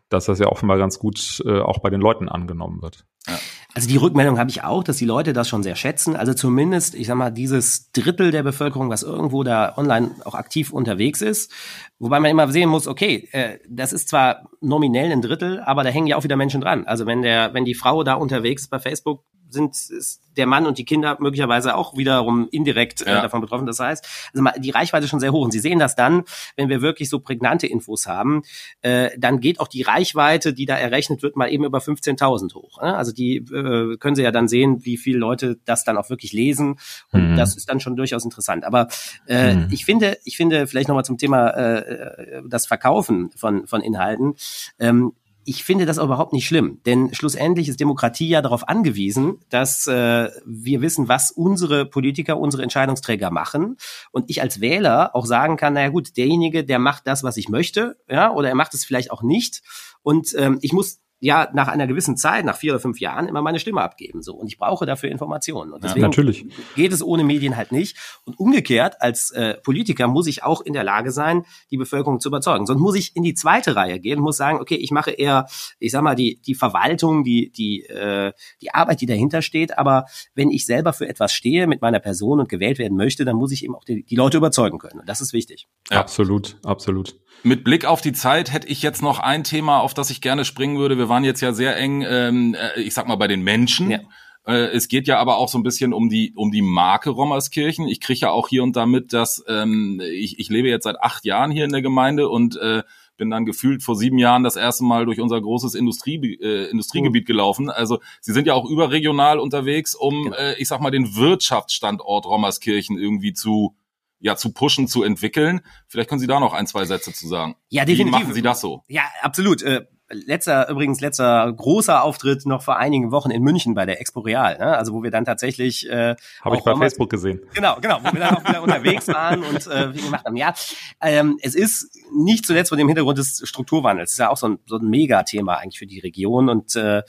dass 0.10 0.26
das 0.26 0.40
ja 0.40 0.48
offenbar 0.48 0.78
ganz 0.78 1.00
gut 1.00 1.42
äh, 1.46 1.60
auch 1.60 1.80
bei 1.80 1.90
den 1.90 2.02
Leuten 2.02 2.30
angenommen 2.30 2.82
wird. 2.82 3.06
Ja. 3.28 3.38
Also 3.76 3.88
die 3.88 3.98
Rückmeldung 3.98 4.40
habe 4.40 4.50
ich 4.50 4.64
auch, 4.64 4.84
dass 4.84 4.98
die 4.98 5.06
Leute 5.06 5.32
das 5.32 5.48
schon 5.48 5.62
sehr 5.62 5.76
schätzen. 5.76 6.16
Also 6.16 6.34
zumindest, 6.34 6.96
ich 6.96 7.08
sag 7.08 7.16
mal, 7.16 7.30
dieses 7.30 7.92
Drittel 7.92 8.32
der 8.32 8.44
Bevölkerung, 8.44 8.90
was 8.90 9.04
irgendwo 9.04 9.44
da 9.44 9.74
online 9.78 10.12
auch 10.26 10.34
aktiv 10.34 10.74
unterwegs 10.74 11.22
ist. 11.22 11.52
Wobei 12.00 12.20
man 12.20 12.32
immer 12.32 12.52
sehen 12.52 12.70
muss, 12.70 12.88
okay, 12.88 13.30
äh, 13.32 13.60
das 13.70 13.94
ist 13.94 14.10
zwar 14.10 14.50
nominell 14.60 15.12
ein 15.12 15.22
Drittel, 15.22 15.60
aber 15.60 15.84
da 15.84 15.90
hängen 15.92 16.08
ja 16.08 16.18
auch 16.18 16.24
wieder 16.24 16.36
Menschen 16.36 16.62
dran. 16.62 16.88
Also 16.88 17.06
wenn 17.06 17.22
der, 17.22 17.54
wenn 17.54 17.66
die 17.66 17.76
Frau 17.76 18.04
da 18.04 18.16
unterwegs 18.16 18.68
bei 18.68 18.80
Facebook 18.80 19.24
sind 19.50 19.76
ist 19.76 20.22
der 20.38 20.48
Mann 20.48 20.66
und 20.66 20.78
die 20.78 20.86
Kinder 20.86 21.18
möglicherweise 21.20 21.76
auch 21.76 21.98
wiederum 21.98 22.48
indirekt 22.52 23.02
äh, 23.02 23.10
ja. 23.10 23.22
davon 23.22 23.42
betroffen. 23.42 23.66
Das 23.66 23.80
heißt, 23.80 24.08
also 24.34 24.44
mal, 24.44 24.54
die 24.58 24.70
Reichweite 24.70 25.04
ist 25.04 25.10
schon 25.10 25.20
sehr 25.20 25.34
hoch. 25.34 25.44
Und 25.44 25.52
Sie 25.52 25.60
sehen 25.60 25.80
das 25.80 25.96
dann, 25.96 26.24
wenn 26.56 26.70
wir 26.70 26.82
wirklich 26.82 27.10
so 27.10 27.20
prägnante 27.20 27.68
Infos 27.68 28.08
haben, 28.08 28.44
äh, 28.82 29.10
dann 29.18 29.40
geht 29.40 29.60
auch 29.60 29.68
die 29.68 29.82
Reichweite, 29.82 30.54
die 30.54 30.66
da 30.66 30.78
errechnet 30.78 31.22
wird, 31.22 31.36
mal 31.36 31.52
eben 31.52 31.66
über 31.66 31.80
15.000 31.80 32.54
hoch. 32.56 32.82
Ne? 32.82 32.96
Also 32.96 33.09
die 33.14 33.38
äh, 33.38 33.98
können 33.98 34.16
Sie 34.16 34.24
ja 34.24 34.32
dann 34.32 34.48
sehen, 34.48 34.86
wie 34.86 34.98
viele 34.98 35.20
Leute 35.20 35.60
das 35.66 35.84
dann 35.84 35.98
auch 35.98 36.10
wirklich 36.10 36.34
lesen. 36.34 36.80
Und 37.12 37.32
mhm. 37.32 37.36
das 37.36 37.56
ist 37.56 37.70
dann 37.70 37.80
schon 37.80 37.96
durchaus 37.96 38.24
interessant. 38.24 38.66
Aber 38.66 38.88
äh, 39.28 39.56
mhm. 39.56 39.68
ich 39.72 39.86
finde, 39.86 40.18
ich 40.24 40.38
finde 40.38 40.68
vielleicht 40.68 40.88
nochmal 40.88 41.06
zum 41.06 41.18
Thema 41.18 41.50
äh, 41.50 42.42
das 42.48 42.66
Verkaufen 42.66 43.32
von, 43.36 43.68
von 43.68 43.82
Inhalten. 43.82 44.36
Ähm, 44.80 45.14
ich 45.50 45.64
finde 45.64 45.88
das 45.88 45.98
überhaupt 45.98 46.32
nicht 46.32 46.46
schlimm, 46.46 46.80
denn 46.86 47.12
schlussendlich 47.14 47.70
ist 47.70 47.80
Demokratie 47.80 48.30
ja 48.30 48.44
darauf 48.44 48.70
angewiesen, 48.70 49.40
dass 49.50 49.88
äh, 49.88 50.30
wir 50.46 50.82
wissen, 50.82 51.08
was 51.08 51.32
unsere 51.32 51.88
Politiker, 51.88 52.38
unsere 52.38 52.62
Entscheidungsträger 52.62 53.32
machen 53.32 53.78
und 54.12 54.30
ich 54.30 54.44
als 54.44 54.62
Wähler 54.62 55.16
auch 55.16 55.26
sagen 55.26 55.58
kann, 55.58 55.74
naja 55.74 55.90
gut, 55.90 56.18
derjenige, 56.18 56.64
der 56.64 56.78
macht 56.78 57.08
das, 57.08 57.24
was 57.24 57.36
ich 57.36 57.50
möchte, 57.50 57.98
ja, 58.08 58.32
oder 58.32 58.50
er 58.50 58.56
macht 58.56 58.76
es 58.76 58.86
vielleicht 58.86 59.10
auch 59.10 59.24
nicht 59.24 59.64
und 60.04 60.36
ähm, 60.38 60.60
ich 60.62 60.72
muss 60.72 61.00
ja 61.20 61.50
nach 61.54 61.68
einer 61.68 61.88
gewissen 61.88 62.18
Zeit, 62.18 62.46
nach 62.46 62.58
vier 62.58 62.74
oder 62.74 62.80
fünf 62.80 63.00
Jahren, 63.00 63.28
immer 63.28 63.42
meine 63.42 63.60
Stimme 63.60 63.82
abgeben. 63.82 64.22
So. 64.22 64.34
Und 64.36 64.48
ich 64.48 64.58
brauche 64.58 64.86
dafür 64.86 65.10
Informationen. 65.10 65.74
Und 65.74 65.84
deswegen 65.84 66.02
ja, 66.02 66.08
natürlich. 66.08 66.46
geht 66.76 66.94
es 66.94 67.04
ohne 67.04 67.24
Medien 67.24 67.58
halt 67.58 67.72
nicht. 67.72 67.98
Und 68.26 68.40
umgekehrt, 68.40 69.02
als 69.02 69.32
äh, 69.32 69.56
Politiker 69.56 70.08
muss 70.08 70.28
ich 70.28 70.44
auch 70.44 70.62
in 70.62 70.74
der 70.74 70.84
Lage 70.84 71.12
sein, 71.12 71.46
die 71.72 71.78
Bevölkerung 71.78 72.20
zu 72.20 72.30
überzeugen. 72.30 72.66
Sonst 72.66 72.80
muss 72.80 72.96
ich 72.96 73.16
in 73.16 73.24
die 73.24 73.34
zweite 73.34 73.76
Reihe 73.76 74.00
gehen 74.00 74.20
und 74.20 74.24
muss 74.24 74.38
sagen, 74.38 74.60
okay, 74.60 74.76
ich 74.76 74.92
mache 74.92 75.12
eher, 75.12 75.48
ich 75.80 75.92
sag 75.92 76.02
mal, 76.04 76.16
die, 76.16 76.42
die 76.42 76.56
Verwaltung, 76.56 77.24
die, 77.24 77.52
die, 77.52 77.84
äh, 77.86 78.32
die 78.62 78.74
Arbeit, 78.74 79.02
die 79.02 79.06
dahinter 79.06 79.42
steht. 79.42 79.78
Aber 79.78 80.06
wenn 80.36 80.50
ich 80.50 80.66
selber 80.66 80.94
für 80.94 81.08
etwas 81.08 81.34
stehe 81.34 81.68
mit 81.68 81.82
meiner 81.82 82.00
Person 82.00 82.40
und 82.40 82.50
gewählt 82.50 82.80
werden 82.80 82.98
möchte, 82.98 83.26
dann 83.26 83.36
muss 83.36 83.52
ich 83.52 83.64
eben 83.64 83.76
auch 83.76 83.84
die, 83.84 84.04
die 84.04 84.16
Leute 84.16 84.38
überzeugen 84.38 84.80
können. 84.80 85.02
Und 85.02 85.10
das 85.10 85.20
ist 85.22 85.34
wichtig. 85.34 85.68
Ja. 85.92 86.00
Absolut, 86.00 86.58
absolut. 86.64 87.20
Mit 87.44 87.64
Blick 87.64 87.86
auf 87.86 88.02
die 88.02 88.12
Zeit 88.12 88.52
hätte 88.52 88.68
ich 88.68 88.82
jetzt 88.82 89.02
noch 89.02 89.20
ein 89.20 89.44
Thema, 89.44 89.80
auf 89.80 89.94
das 89.94 90.10
ich 90.10 90.22
gerne 90.22 90.44
springen 90.44 90.78
würde. 90.78 90.98
Wir 90.98 91.09
waren 91.10 91.24
jetzt 91.24 91.42
ja 91.42 91.54
sehr 91.54 91.76
eng, 91.78 92.06
ähm, 92.08 92.56
äh, 92.56 92.80
ich 92.82 92.94
sag 92.94 93.08
mal, 93.08 93.16
bei 93.16 93.28
den 93.28 93.42
Menschen. 93.42 93.92
Ja. 93.92 94.00
Äh, 94.46 94.72
es 94.72 94.88
geht 94.88 95.08
ja 95.08 95.20
aber 95.20 95.38
auch 95.38 95.50
so 95.50 95.58
ein 95.58 95.64
bisschen 95.64 95.94
um 95.94 96.10
die 96.10 96.34
um 96.36 96.52
die 96.52 96.62
Marke 96.62 97.10
Rommerskirchen. 97.10 97.88
Ich 97.88 98.00
kriege 98.00 98.22
ja 98.22 98.32
auch 98.32 98.48
hier 98.48 98.64
und 98.64 98.76
da 98.76 98.86
mit, 98.86 99.14
dass 99.14 99.44
ähm, 99.48 100.02
ich, 100.04 100.40
ich 100.40 100.50
lebe 100.50 100.70
jetzt 100.70 100.86
seit 100.86 101.02
acht 101.02 101.26
Jahren 101.26 101.52
hier 101.52 101.66
in 101.66 101.72
der 101.72 101.82
Gemeinde 101.82 102.30
und 102.30 102.56
äh, 102.58 102.84
bin 103.18 103.30
dann 103.30 103.46
gefühlt 103.46 103.84
vor 103.84 103.96
sieben 103.96 104.18
Jahren 104.18 104.44
das 104.44 104.56
erste 104.56 104.84
Mal 104.84 105.06
durch 105.06 105.20
unser 105.20 105.40
großes 105.40 105.76
Industrie, 105.76 106.40
äh, 106.42 106.72
Industriegebiet 106.72 107.28
gelaufen. 107.28 107.70
Also 107.70 108.00
Sie 108.22 108.34
sind 108.34 108.48
ja 108.48 108.56
auch 108.56 108.68
überregional 108.68 109.38
unterwegs, 109.38 109.94
um, 109.94 110.24
genau. 110.24 110.36
äh, 110.38 110.56
ich 110.58 110.68
sag 110.68 110.80
mal, 110.80 110.90
den 110.90 111.16
Wirtschaftsstandort 111.16 112.26
Rommerskirchen 112.26 112.98
irgendwie 112.98 113.34
zu 113.34 113.76
ja 114.22 114.36
zu 114.36 114.52
pushen, 114.52 114.88
zu 114.88 115.04
entwickeln. 115.04 115.62
Vielleicht 115.88 116.10
können 116.10 116.20
Sie 116.20 116.28
da 116.28 116.40
noch 116.40 116.54
ein, 116.54 116.68
zwei 116.68 116.86
Sätze 116.86 117.14
zu 117.14 117.28
sagen. 117.28 117.56
Ja, 117.70 117.86
definitiv. 117.86 118.20
Wie 118.20 118.24
machen 118.24 118.34
Sie 118.34 118.42
das 118.42 118.62
so? 118.62 118.84
Ja, 118.88 119.04
absolut. 119.22 119.62
Äh, 119.62 119.86
letzter, 120.12 120.70
übrigens 120.70 121.02
letzter 121.02 121.52
großer 121.52 122.04
Auftritt 122.04 122.46
noch 122.46 122.62
vor 122.62 122.78
einigen 122.78 123.12
Wochen 123.12 123.32
in 123.32 123.44
München 123.44 123.74
bei 123.74 123.86
der 123.86 124.02
Expo 124.02 124.22
Real, 124.22 124.58
ne? 124.58 124.78
also 124.78 124.94
wo 124.94 125.04
wir 125.04 125.12
dann 125.12 125.26
tatsächlich 125.26 125.90
äh, 125.90 126.16
habe 126.42 126.58
ich 126.58 126.64
bei 126.64 126.76
Facebook 126.76 127.10
gesehen. 127.10 127.42
Genau, 127.54 127.78
genau, 127.82 128.00
wo 128.04 128.12
wir 128.12 128.20
dann 128.20 128.36
auch 128.36 128.48
wieder 128.48 128.62
unterwegs 128.64 129.08
waren 129.08 129.44
und 129.44 129.68
äh, 129.68 129.94
wie 129.94 130.02
gemacht 130.02 130.26
haben. 130.26 130.36
Ja, 130.36 130.54
ähm, 131.02 131.38
es 131.42 131.56
ist 131.56 131.96
nicht 132.16 132.46
zuletzt 132.46 132.70
vor 132.70 132.78
dem 132.78 132.88
Hintergrund 132.88 133.18
des 133.18 133.42
Strukturwandels. 133.48 134.12
Das 134.12 134.14
ist 134.14 134.20
ja 134.20 134.30
auch 134.30 134.38
so 134.38 134.48
ein, 134.48 134.60
so 134.66 134.78
ein 134.78 134.90
Megathema 134.90 135.56
eigentlich 135.56 135.80
für 135.80 135.88
die 135.88 136.00
Region 136.00 136.50
und 136.50 136.76
äh, 136.76 137.04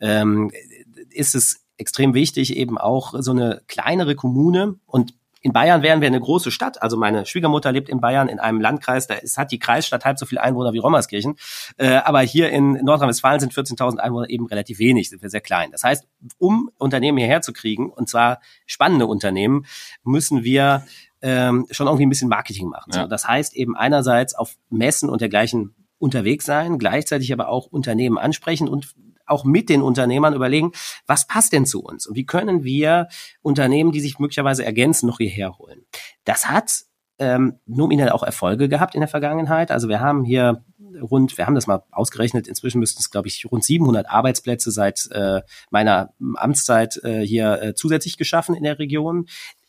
ähm, 0.00 0.50
ist 1.10 1.34
es 1.34 1.66
extrem 1.78 2.14
wichtig, 2.14 2.56
eben 2.56 2.78
auch 2.78 3.14
so 3.18 3.32
eine 3.32 3.62
kleinere 3.66 4.14
Kommune 4.14 4.76
und 4.86 5.14
in 5.46 5.52
Bayern 5.52 5.80
wären 5.82 6.00
wir 6.00 6.08
eine 6.08 6.18
große 6.18 6.50
Stadt. 6.50 6.82
Also 6.82 6.96
meine 6.96 7.24
Schwiegermutter 7.24 7.70
lebt 7.70 7.88
in 7.88 8.00
Bayern 8.00 8.28
in 8.28 8.40
einem 8.40 8.60
Landkreis, 8.60 9.06
da 9.06 9.14
ist, 9.14 9.38
hat 9.38 9.52
die 9.52 9.60
Kreisstadt 9.60 10.04
halb 10.04 10.18
so 10.18 10.26
viele 10.26 10.42
Einwohner 10.42 10.72
wie 10.72 10.78
Rommerskirchen. 10.78 11.36
Äh, 11.76 11.98
aber 11.98 12.20
hier 12.22 12.50
in 12.50 12.72
Nordrhein-Westfalen 12.72 13.38
sind 13.38 13.52
14.000 13.52 13.98
Einwohner 13.98 14.28
eben 14.28 14.46
relativ 14.46 14.80
wenig, 14.80 15.08
sind 15.08 15.22
wir 15.22 15.30
sehr 15.30 15.40
klein. 15.40 15.70
Das 15.70 15.84
heißt, 15.84 16.04
um 16.38 16.68
Unternehmen 16.78 17.16
hierher 17.18 17.42
zu 17.42 17.52
kriegen, 17.52 17.90
und 17.90 18.08
zwar 18.08 18.40
spannende 18.66 19.06
Unternehmen, 19.06 19.66
müssen 20.02 20.42
wir 20.42 20.84
ähm, 21.22 21.68
schon 21.70 21.86
irgendwie 21.86 22.06
ein 22.06 22.10
bisschen 22.10 22.28
Marketing 22.28 22.66
machen. 22.66 22.90
Ja. 22.92 23.02
So, 23.02 23.06
das 23.06 23.28
heißt 23.28 23.54
eben 23.54 23.76
einerseits 23.76 24.34
auf 24.34 24.56
Messen 24.68 25.08
und 25.08 25.20
dergleichen 25.20 25.76
unterwegs 25.98 26.44
sein, 26.44 26.80
gleichzeitig 26.80 27.32
aber 27.32 27.50
auch 27.50 27.66
Unternehmen 27.66 28.18
ansprechen 28.18 28.68
und 28.68 28.96
auch 29.26 29.44
mit 29.44 29.68
den 29.68 29.82
Unternehmern 29.82 30.34
überlegen, 30.34 30.72
was 31.06 31.26
passt 31.26 31.52
denn 31.52 31.66
zu 31.66 31.82
uns 31.82 32.06
und 32.06 32.16
wie 32.16 32.26
können 32.26 32.64
wir 32.64 33.08
Unternehmen, 33.42 33.92
die 33.92 34.00
sich 34.00 34.18
möglicherweise 34.18 34.64
ergänzen, 34.64 35.06
noch 35.06 35.18
hierher 35.18 35.58
holen. 35.58 35.86
Das 36.24 36.48
hat 36.48 36.84
ähm, 37.18 37.58
nominell 37.66 38.10
auch 38.10 38.22
Erfolge 38.22 38.68
gehabt 38.68 38.94
in 38.94 39.00
der 39.00 39.08
Vergangenheit. 39.08 39.70
Also 39.70 39.88
wir 39.88 40.00
haben 40.00 40.24
hier 40.24 40.64
rund, 41.00 41.36
wir 41.38 41.46
haben 41.46 41.54
das 41.54 41.66
mal 41.66 41.82
ausgerechnet, 41.90 42.46
inzwischen 42.46 42.78
müssten 42.78 43.00
es, 43.00 43.10
glaube 43.10 43.28
ich, 43.28 43.46
rund 43.50 43.64
700 43.64 44.08
Arbeitsplätze 44.08 44.70
seit 44.70 45.08
äh, 45.12 45.40
meiner 45.70 46.12
Amtszeit 46.34 47.00
äh, 47.04 47.20
hier 47.20 47.62
äh, 47.62 47.74
zusätzlich 47.74 48.16
geschaffen 48.16 48.54
in 48.54 48.64
der 48.64 48.78
Region. 48.78 49.26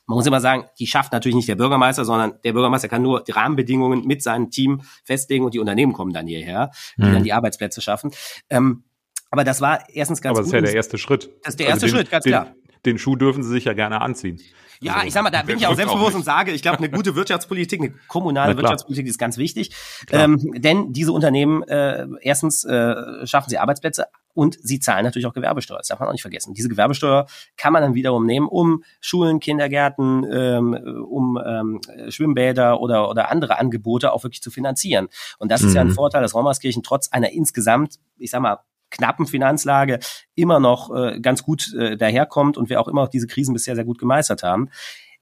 Man 0.08 0.15
muss 0.15 0.26
immer 0.26 0.39
sagen, 0.39 0.65
die 0.80 0.88
schafft 0.88 1.12
natürlich 1.12 1.36
nicht 1.36 1.50
der 1.50 1.56
Bürgermeister, 1.56 2.06
sondern 2.06 2.36
der 2.43 2.54
Bürgermeister 2.54 2.88
kann 2.88 3.02
nur 3.02 3.24
die 3.24 3.32
Rahmenbedingungen 3.34 4.06
mit 4.06 4.24
seinem 4.24 4.52
Team 4.52 4.82
festlegen 5.04 5.43
und 5.43 5.54
die 5.54 5.60
Unternehmen 5.60 5.91
kommen 5.91 6.13
dann 6.13 6.28
hierher, 6.28 6.72
die 6.98 7.04
mhm. 7.04 7.13
dann 7.13 7.24
die 7.24 7.34
Arbeitsplätze 7.34 7.82
schaffen. 7.82 8.12
Ähm, 8.50 8.84
aber 9.30 9.44
das 9.44 9.62
war 9.62 9.84
erstens 9.90 10.22
ganz 10.22 10.38
Aber 10.38 10.42
das 10.42 10.48
ist 10.48 10.54
ja 10.54 10.62
der 10.62 10.74
erste 10.74 10.98
Schritt. 10.98 11.30
Das 11.44 11.54
ist 11.54 11.60
der 11.60 11.68
erste 11.68 11.86
also 11.86 11.96
den, 11.96 12.00
Schritt, 12.00 12.12
ganz 12.12 12.24
den, 12.24 12.32
klar. 12.32 12.56
Den 12.86 12.98
Schuh 12.98 13.16
dürfen 13.16 13.44
Sie 13.44 13.50
sich 13.50 13.66
ja 13.66 13.74
gerne 13.74 14.02
anziehen. 14.02 14.40
Ja, 14.80 14.94
also, 14.94 15.08
ich 15.08 15.13
sag 15.13 15.24
mal, 15.24 15.30
da 15.30 15.42
bin 15.42 15.58
ich 15.58 15.66
auch 15.66 15.76
selbstbewusst 15.76 16.13
auch 16.13 16.20
und 16.20 16.24
sage, 16.24 16.52
ich 16.52 16.62
glaube, 16.62 16.78
eine 16.78 16.90
gute 16.90 17.16
Wirtschaftspolitik, 17.16 17.82
eine 17.82 17.94
kommunale 18.08 18.56
Wirtschaftspolitik 18.56 19.08
ist 19.08 19.18
ganz 19.18 19.38
wichtig. 19.38 19.72
Ähm, 20.12 20.54
denn 20.56 20.94
diese 20.94 21.12
Unternehmen, 21.12 21.63
äh, 21.63 22.06
erstens 22.22 22.63
äh, 22.63 23.26
schaffen 23.26 23.50
sie 23.50 23.58
Arbeitsplätze 23.58 24.06
und 24.34 24.58
sie 24.62 24.80
zahlen 24.80 25.04
natürlich 25.04 25.26
auch 25.26 25.34
Gewerbesteuer. 25.34 25.80
Das 25.80 25.88
darf 25.88 26.00
man 26.00 26.10
auch 26.10 26.13
nicht 26.13 26.22
vergessen. 26.22 26.54
Diese 26.54 26.70
Gewerbesteuer 26.70 27.26
kann 27.58 27.74
man 27.74 27.82
dann 27.82 27.96
wiederum 27.96 28.26
nehmen, 28.26 28.48
um 28.48 28.84
Schulen, 29.02 29.40
Kindergärten, 29.40 30.24
ähm, 30.32 30.74
um 31.10 31.40
ähm, 31.44 31.82
Schwimmbäder 32.10 32.80
oder, 32.80 33.10
oder 33.10 33.32
andere 33.32 33.58
Angebote 33.58 34.13
auch 34.13 34.24
wirklich 34.24 34.44
zu 34.44 34.52
finanzieren. 34.52 35.08
Und 35.40 35.52
das 35.52 35.63
ist 35.63 35.74
ja 35.74 35.82
ein 35.82 35.88
mhm. 35.88 35.94
Vorteil, 35.94 36.22
dass 36.22 36.36
Raumerskirchen 36.36 36.84
trotz 36.84 37.10
einer 37.10 37.32
insgesamt, 37.32 37.96
ich 38.20 38.30
sag 38.30 38.42
mal, 38.42 38.60
knappen 38.98 39.28
Finanzlage 39.28 40.00
immer 40.36 40.60
noch 40.60 40.94
äh, 40.96 41.20
ganz 41.20 41.44
gut 41.44 41.74
äh, 41.74 41.98
daherkommt 41.98 42.58
und 42.58 42.70
wir 42.70 42.82
auch 42.82 42.88
immer 42.88 43.04
noch 43.04 43.10
diese 43.10 43.28
Krisen 43.28 43.54
bisher 43.54 43.76
sehr 43.76 43.86
gut 43.86 44.00
gemeistert 44.00 44.44
haben. 44.44 44.70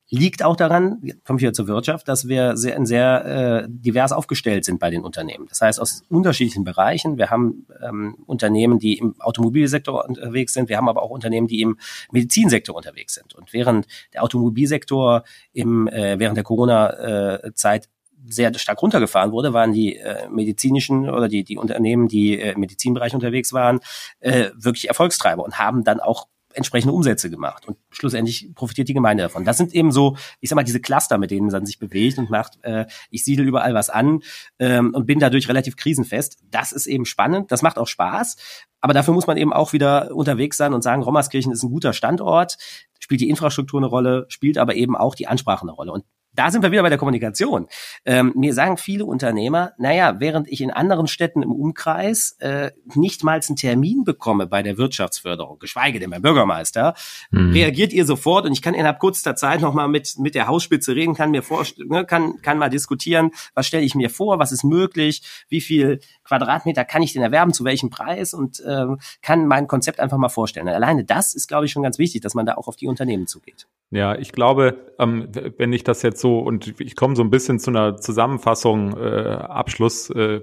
Liegt 0.10 0.44
auch 0.44 0.56
daran, 0.56 1.02
kommen 1.24 1.40
wir 1.40 1.52
zur 1.54 1.68
Wirtschaft, 1.68 2.08
dass 2.08 2.28
wir 2.28 2.58
sehr, 2.58 2.86
sehr 2.86 3.26
äh, 3.26 3.68
divers 3.68 4.12
aufgestellt 4.12 4.64
sind 4.64 4.80
bei 4.80 4.92
den 4.92 5.04
Unternehmen. 5.04 5.48
Das 5.50 5.62
heißt, 5.62 5.80
aus 5.82 6.04
unterschiedlichen 6.10 6.64
Bereichen. 6.64 7.18
Wir 7.18 7.32
haben 7.32 7.66
ähm, 7.82 8.16
Unternehmen, 8.28 8.78
die 8.78 9.00
im 9.00 9.20
Automobilsektor 9.20 10.06
unterwegs 10.08 10.54
sind. 10.54 10.70
Wir 10.70 10.78
haben 10.78 10.90
aber 10.90 11.02
auch 11.02 11.10
Unternehmen, 11.10 11.48
die 11.48 11.62
im 11.62 11.80
Medizinsektor 12.12 12.76
unterwegs 12.76 13.16
sind. 13.16 13.34
Und 13.34 13.52
während 13.52 13.88
der 14.14 14.22
Automobilsektor 14.22 15.24
im, 15.54 15.88
äh, 15.88 16.20
während 16.20 16.38
der 16.38 16.44
Corona-Zeit 16.44 17.90
sehr 18.28 18.54
stark 18.58 18.82
runtergefahren 18.82 19.32
wurde, 19.32 19.54
waren 19.54 19.74
die 19.74 19.98
äh, 19.98 20.28
medizinischen 20.30 21.10
oder 21.10 21.28
die, 21.28 21.44
die 21.44 21.58
Unternehmen, 21.58 22.08
die 22.08 22.40
äh, 22.40 22.54
im 22.54 22.60
Medizinbereich 22.60 23.14
unterwegs 23.14 23.54
waren, 23.54 23.80
äh, 24.20 24.50
wirklich 24.56 24.88
Erfolgstreiber 24.88 25.44
und 25.44 25.60
haben 25.60 25.84
dann 25.84 26.00
auch 26.00 26.28
entsprechende 26.56 26.94
Umsätze 26.94 27.30
gemacht. 27.30 27.68
Und 27.68 27.78
schlussendlich 27.92 28.54
profitiert 28.56 28.88
die 28.88 28.94
Gemeinde 28.94 29.24
davon. 29.24 29.46
Das 29.46 29.58
sind 29.58 29.74
eben 29.74 29.92
so, 29.92 30.16
ich 30.40 30.50
sag 30.50 30.56
mal, 30.56 30.64
diese 30.64 30.80
Cluster, 30.80 31.18
mit 31.18 31.32
denen 31.32 31.48
man 31.48 31.66
sich 31.66 31.80
bewegt 31.80 32.18
und 32.18 32.30
macht, 32.30 32.58
äh, 32.64 32.86
ich 33.12 33.24
siedel 33.24 33.48
überall 33.48 33.74
was 33.74 33.90
an 33.90 34.22
ähm, 34.60 34.94
und 34.94 35.06
bin 35.06 35.20
dadurch 35.20 35.50
relativ 35.50 35.76
krisenfest. 35.76 36.38
Das 36.50 36.72
ist 36.72 36.88
eben 36.88 37.06
spannend, 37.06 37.52
das 37.52 37.62
macht 37.62 37.78
auch 37.78 37.88
Spaß. 37.88 38.38
Aber 38.82 38.94
dafür 38.94 39.14
muss 39.14 39.28
man 39.28 39.38
eben 39.38 39.52
auch 39.52 39.74
wieder 39.74 40.16
unterwegs 40.16 40.58
sein 40.58 40.74
und 40.74 40.82
sagen, 40.82 41.04
Rommerskirchen 41.04 41.52
ist 41.52 41.64
ein 41.64 41.72
guter 41.72 41.94
Standort, 41.94 42.58
spielt 43.00 43.22
die 43.22 43.30
Infrastruktur 43.30 43.80
eine 43.80 43.88
Rolle, 43.88 44.26
spielt 44.30 44.58
aber 44.58 44.76
eben 44.76 44.96
auch 44.96 45.16
die 45.16 45.28
Ansprache 45.28 45.64
eine 45.64 45.72
Rolle. 45.72 45.92
Und 45.92 46.06
da 46.36 46.52
sind 46.52 46.62
wir 46.62 46.72
wieder 46.72 46.84
bei 46.84 46.90
der 46.90 46.98
Kommunikation. 46.98 47.68
Ähm, 48.06 48.34
mir 48.36 48.54
sagen 48.54 48.78
viele 48.78 49.06
Unternehmer, 49.06 49.74
naja, 49.78 50.20
während 50.20 50.48
ich 50.48 50.62
in 50.62 50.72
anderen 50.72 51.08
Städten 51.08 51.42
im 51.42 51.52
Umkreis 51.52 52.36
äh, 52.40 52.72
nicht 52.94 53.24
mal 53.24 53.40
einen 53.46 53.56
Termin 53.56 54.04
bekomme 54.04 54.48
bei 54.48 54.64
der 54.64 54.78
Wirtschaftsförderung, 54.78 55.60
geschweige 55.60 56.00
denn 56.00 56.10
beim 56.10 56.22
Bürgermeister, 56.22 56.94
mhm. 57.32 57.52
reagiert 57.52 57.94
ihr 57.94 58.06
sofort 58.06 58.46
und 58.46 58.52
ich 58.52 58.62
kann 58.62 58.74
innerhalb 58.74 59.00
kurzer 59.00 59.36
Zeit 59.36 59.62
nochmal 59.62 59.88
mit, 59.88 60.16
mit 60.20 60.36
der 60.36 60.48
Hausspitze 60.48 60.96
reden, 60.96 61.16
kann 61.16 61.32
mir 61.32 61.44
vorstellen, 61.44 61.90
ne, 61.90 62.06
kann, 62.06 62.42
kann 62.42 62.58
mal 62.58 62.70
diskutieren, 62.70 63.32
was 63.54 63.68
stelle 63.68 63.84
ich 63.84 63.96
mir 63.96 64.10
vor, 64.10 64.40
was 64.40 64.52
ist 64.52 64.64
möglich, 64.64 65.22
wie 65.50 65.62
viel 65.62 66.00
Quadratmeter 66.24 66.86
kann 66.86 67.02
ich 67.02 67.14
denn 67.14 67.22
erwerben, 67.22 67.54
zu 67.54 67.64
welchem 67.64 67.90
Preis 67.90 68.34
und 68.34 68.62
ähm, 68.66 69.00
kann 69.22 69.48
mein 69.48 69.68
Konzept 69.68 70.00
einfach 70.00 70.18
mal 70.18 70.30
vorstellen. 70.30 70.68
Alleine 70.68 71.04
das 71.04 71.34
ist, 71.34 71.48
glaube 71.48 71.66
ich, 71.66 71.72
schon 71.72 71.84
ganz 71.84 71.98
wichtig, 72.00 72.22
dass 72.22 72.34
man 72.34 72.46
da 72.46 72.56
auch 72.56 72.68
auf 72.68 72.76
die 72.76 72.88
Unternehmen 72.88 73.28
zugeht. 73.28 73.68
Ja, 73.92 74.18
ich 74.18 74.32
glaube, 74.32 74.94
ähm, 75.00 75.30
wenn 75.58 75.72
ich 75.72 75.84
das 75.84 76.02
jetzt 76.02 76.20
so 76.20 76.40
und 76.40 76.80
ich 76.80 76.96
komme 76.96 77.16
so 77.16 77.24
ein 77.24 77.30
bisschen 77.30 77.60
zu 77.60 77.70
einer 77.70 77.98
Zusammenfassung, 77.98 78.98
äh, 78.98 79.30
Abschluss, 79.30 80.10
äh, 80.10 80.42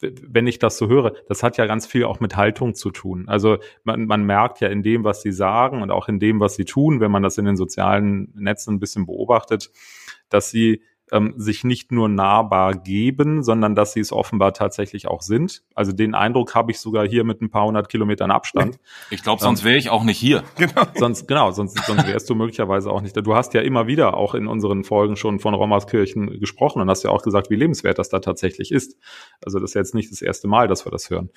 wenn 0.00 0.46
ich 0.46 0.58
das 0.58 0.78
so 0.78 0.88
höre, 0.88 1.12
das 1.28 1.42
hat 1.42 1.56
ja 1.56 1.66
ganz 1.66 1.86
viel 1.86 2.04
auch 2.04 2.20
mit 2.20 2.36
Haltung 2.36 2.74
zu 2.74 2.90
tun. 2.90 3.28
Also 3.28 3.58
man, 3.82 4.06
man 4.06 4.24
merkt 4.24 4.60
ja 4.60 4.68
in 4.68 4.82
dem, 4.82 5.02
was 5.02 5.22
sie 5.22 5.32
sagen 5.32 5.82
und 5.82 5.90
auch 5.90 6.08
in 6.08 6.20
dem, 6.20 6.40
was 6.40 6.54
sie 6.54 6.64
tun, 6.64 7.00
wenn 7.00 7.10
man 7.10 7.22
das 7.22 7.38
in 7.38 7.46
den 7.46 7.56
sozialen 7.56 8.32
Netzen 8.36 8.74
ein 8.74 8.80
bisschen 8.80 9.06
beobachtet, 9.06 9.72
dass 10.28 10.50
sie 10.50 10.82
ähm, 11.12 11.34
sich 11.36 11.64
nicht 11.64 11.92
nur 11.92 12.08
nahbar 12.08 12.74
geben, 12.74 13.42
sondern 13.42 13.74
dass 13.74 13.92
sie 13.92 14.00
es 14.00 14.12
offenbar 14.12 14.52
tatsächlich 14.54 15.08
auch 15.08 15.22
sind. 15.22 15.62
Also 15.74 15.92
den 15.92 16.14
Eindruck 16.14 16.54
habe 16.54 16.70
ich 16.70 16.80
sogar 16.80 17.06
hier 17.06 17.24
mit 17.24 17.40
ein 17.40 17.50
paar 17.50 17.66
hundert 17.66 17.88
Kilometern 17.88 18.30
Abstand. 18.30 18.78
Ich 19.10 19.22
glaube, 19.22 19.40
sonst 19.40 19.64
wäre 19.64 19.76
ich 19.76 19.90
auch 19.90 20.04
nicht 20.04 20.18
hier. 20.18 20.42
Genau. 20.58 20.82
Sonst, 20.94 21.28
genau, 21.28 21.50
sonst, 21.52 21.78
sonst 21.86 22.06
wärst 22.06 22.28
du 22.28 22.34
möglicherweise 22.34 22.90
auch 22.90 23.00
nicht 23.00 23.16
da. 23.16 23.20
Du 23.20 23.34
hast 23.34 23.54
ja 23.54 23.60
immer 23.60 23.86
wieder 23.86 24.16
auch 24.16 24.34
in 24.34 24.46
unseren 24.46 24.82
Folgen 24.82 25.16
schon 25.16 25.38
von 25.38 25.54
Rommerskirchen 25.54 26.40
gesprochen 26.40 26.82
und 26.82 26.90
hast 26.90 27.04
ja 27.04 27.10
auch 27.10 27.22
gesagt, 27.22 27.48
wie 27.48 27.54
lebenswert 27.54 27.98
das 27.98 28.08
da 28.08 28.18
tatsächlich 28.18 28.72
ist. 28.72 28.96
Also 29.44 29.60
das 29.60 29.70
ist 29.70 29.74
jetzt 29.74 29.94
nicht 29.94 30.10
das 30.10 30.20
erste 30.20 30.48
Mal, 30.48 30.66
dass 30.66 30.84
wir 30.84 30.90
das 30.90 31.10
hören. 31.10 31.30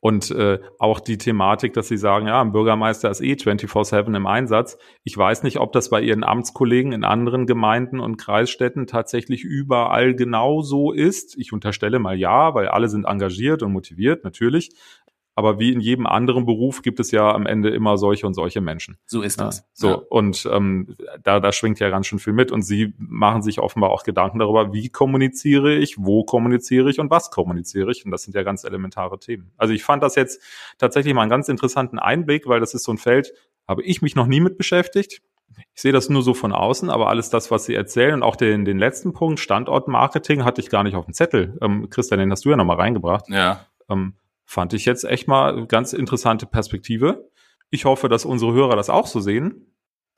Und 0.00 0.30
äh, 0.30 0.58
auch 0.78 0.98
die 0.98 1.18
Thematik, 1.18 1.74
dass 1.74 1.88
Sie 1.88 1.98
sagen, 1.98 2.26
ja, 2.26 2.40
ein 2.40 2.52
Bürgermeister 2.52 3.10
ist 3.10 3.20
eh 3.20 3.34
24-7 3.34 4.16
im 4.16 4.26
Einsatz. 4.26 4.78
Ich 5.04 5.16
weiß 5.16 5.42
nicht, 5.42 5.60
ob 5.60 5.72
das 5.72 5.90
bei 5.90 6.00
Ihren 6.00 6.24
Amtskollegen 6.24 6.92
in 6.92 7.04
anderen 7.04 7.46
Gemeinden 7.46 8.00
und 8.00 8.16
Kreisstädten 8.16 8.86
tatsächlich 8.86 9.44
überall 9.44 10.14
genau 10.14 10.62
so 10.62 10.92
ist. 10.92 11.36
Ich 11.36 11.52
unterstelle 11.52 11.98
mal 11.98 12.16
ja, 12.16 12.54
weil 12.54 12.68
alle 12.68 12.88
sind 12.88 13.04
engagiert 13.04 13.62
und 13.62 13.72
motiviert, 13.72 14.24
natürlich. 14.24 14.70
Aber 15.34 15.58
wie 15.58 15.72
in 15.72 15.80
jedem 15.80 16.06
anderen 16.06 16.44
Beruf 16.44 16.82
gibt 16.82 17.00
es 17.00 17.10
ja 17.12 17.32
am 17.32 17.46
Ende 17.46 17.70
immer 17.70 17.96
solche 17.96 18.26
und 18.26 18.34
solche 18.34 18.60
Menschen. 18.60 18.98
So 19.06 19.22
ist 19.22 19.40
das. 19.40 19.58
Ja, 19.58 19.64
so, 19.72 19.88
ja. 19.88 19.94
und 20.10 20.48
ähm, 20.52 20.96
da, 21.22 21.40
da 21.40 21.52
schwingt 21.52 21.78
ja 21.80 21.88
ganz 21.88 22.06
schön 22.06 22.18
viel 22.18 22.32
mit. 22.32 22.52
Und 22.52 22.62
Sie 22.62 22.92
machen 22.98 23.42
sich 23.42 23.60
offenbar 23.60 23.90
auch 23.90 24.02
Gedanken 24.02 24.38
darüber, 24.38 24.72
wie 24.72 24.88
kommuniziere 24.88 25.74
ich, 25.76 25.96
wo 25.98 26.24
kommuniziere 26.24 26.90
ich 26.90 27.00
und 27.00 27.10
was 27.10 27.30
kommuniziere 27.30 27.90
ich. 27.90 28.04
Und 28.04 28.10
das 28.10 28.24
sind 28.24 28.34
ja 28.34 28.42
ganz 28.42 28.64
elementare 28.64 29.18
Themen. 29.18 29.52
Also 29.56 29.72
ich 29.72 29.84
fand 29.84 30.02
das 30.02 30.16
jetzt 30.16 30.42
tatsächlich 30.78 31.14
mal 31.14 31.22
einen 31.22 31.30
ganz 31.30 31.48
interessanten 31.48 31.98
Einblick, 31.98 32.46
weil 32.46 32.60
das 32.60 32.74
ist 32.74 32.84
so 32.84 32.92
ein 32.92 32.98
Feld, 32.98 33.32
habe 33.66 33.82
ich 33.82 34.02
mich 34.02 34.16
noch 34.16 34.26
nie 34.26 34.40
mit 34.40 34.58
beschäftigt. 34.58 35.22
Ich 35.74 35.82
sehe 35.82 35.92
das 35.92 36.08
nur 36.08 36.22
so 36.22 36.34
von 36.34 36.52
außen, 36.52 36.90
aber 36.90 37.08
alles 37.08 37.30
das, 37.30 37.50
was 37.50 37.64
Sie 37.64 37.74
erzählen 37.74 38.14
und 38.14 38.22
auch 38.22 38.36
den, 38.36 38.64
den 38.64 38.78
letzten 38.78 39.12
Punkt, 39.12 39.40
Standortmarketing, 39.40 40.44
hatte 40.44 40.60
ich 40.60 40.70
gar 40.70 40.82
nicht 40.82 40.96
auf 40.96 41.04
dem 41.04 41.14
Zettel. 41.14 41.58
Ähm, 41.60 41.88
Christian, 41.90 42.20
den 42.20 42.30
hast 42.30 42.44
du 42.44 42.50
ja 42.50 42.56
nochmal 42.56 42.76
reingebracht. 42.76 43.28
Ja. 43.28 43.66
Ähm, 43.88 44.14
Fand 44.50 44.72
ich 44.72 44.84
jetzt 44.84 45.04
echt 45.04 45.28
mal 45.28 45.64
ganz 45.68 45.92
interessante 45.92 46.44
Perspektive. 46.44 47.30
Ich 47.70 47.84
hoffe, 47.84 48.08
dass 48.08 48.24
unsere 48.24 48.52
Hörer 48.52 48.74
das 48.74 48.90
auch 48.90 49.06
so 49.06 49.20
sehen. 49.20 49.69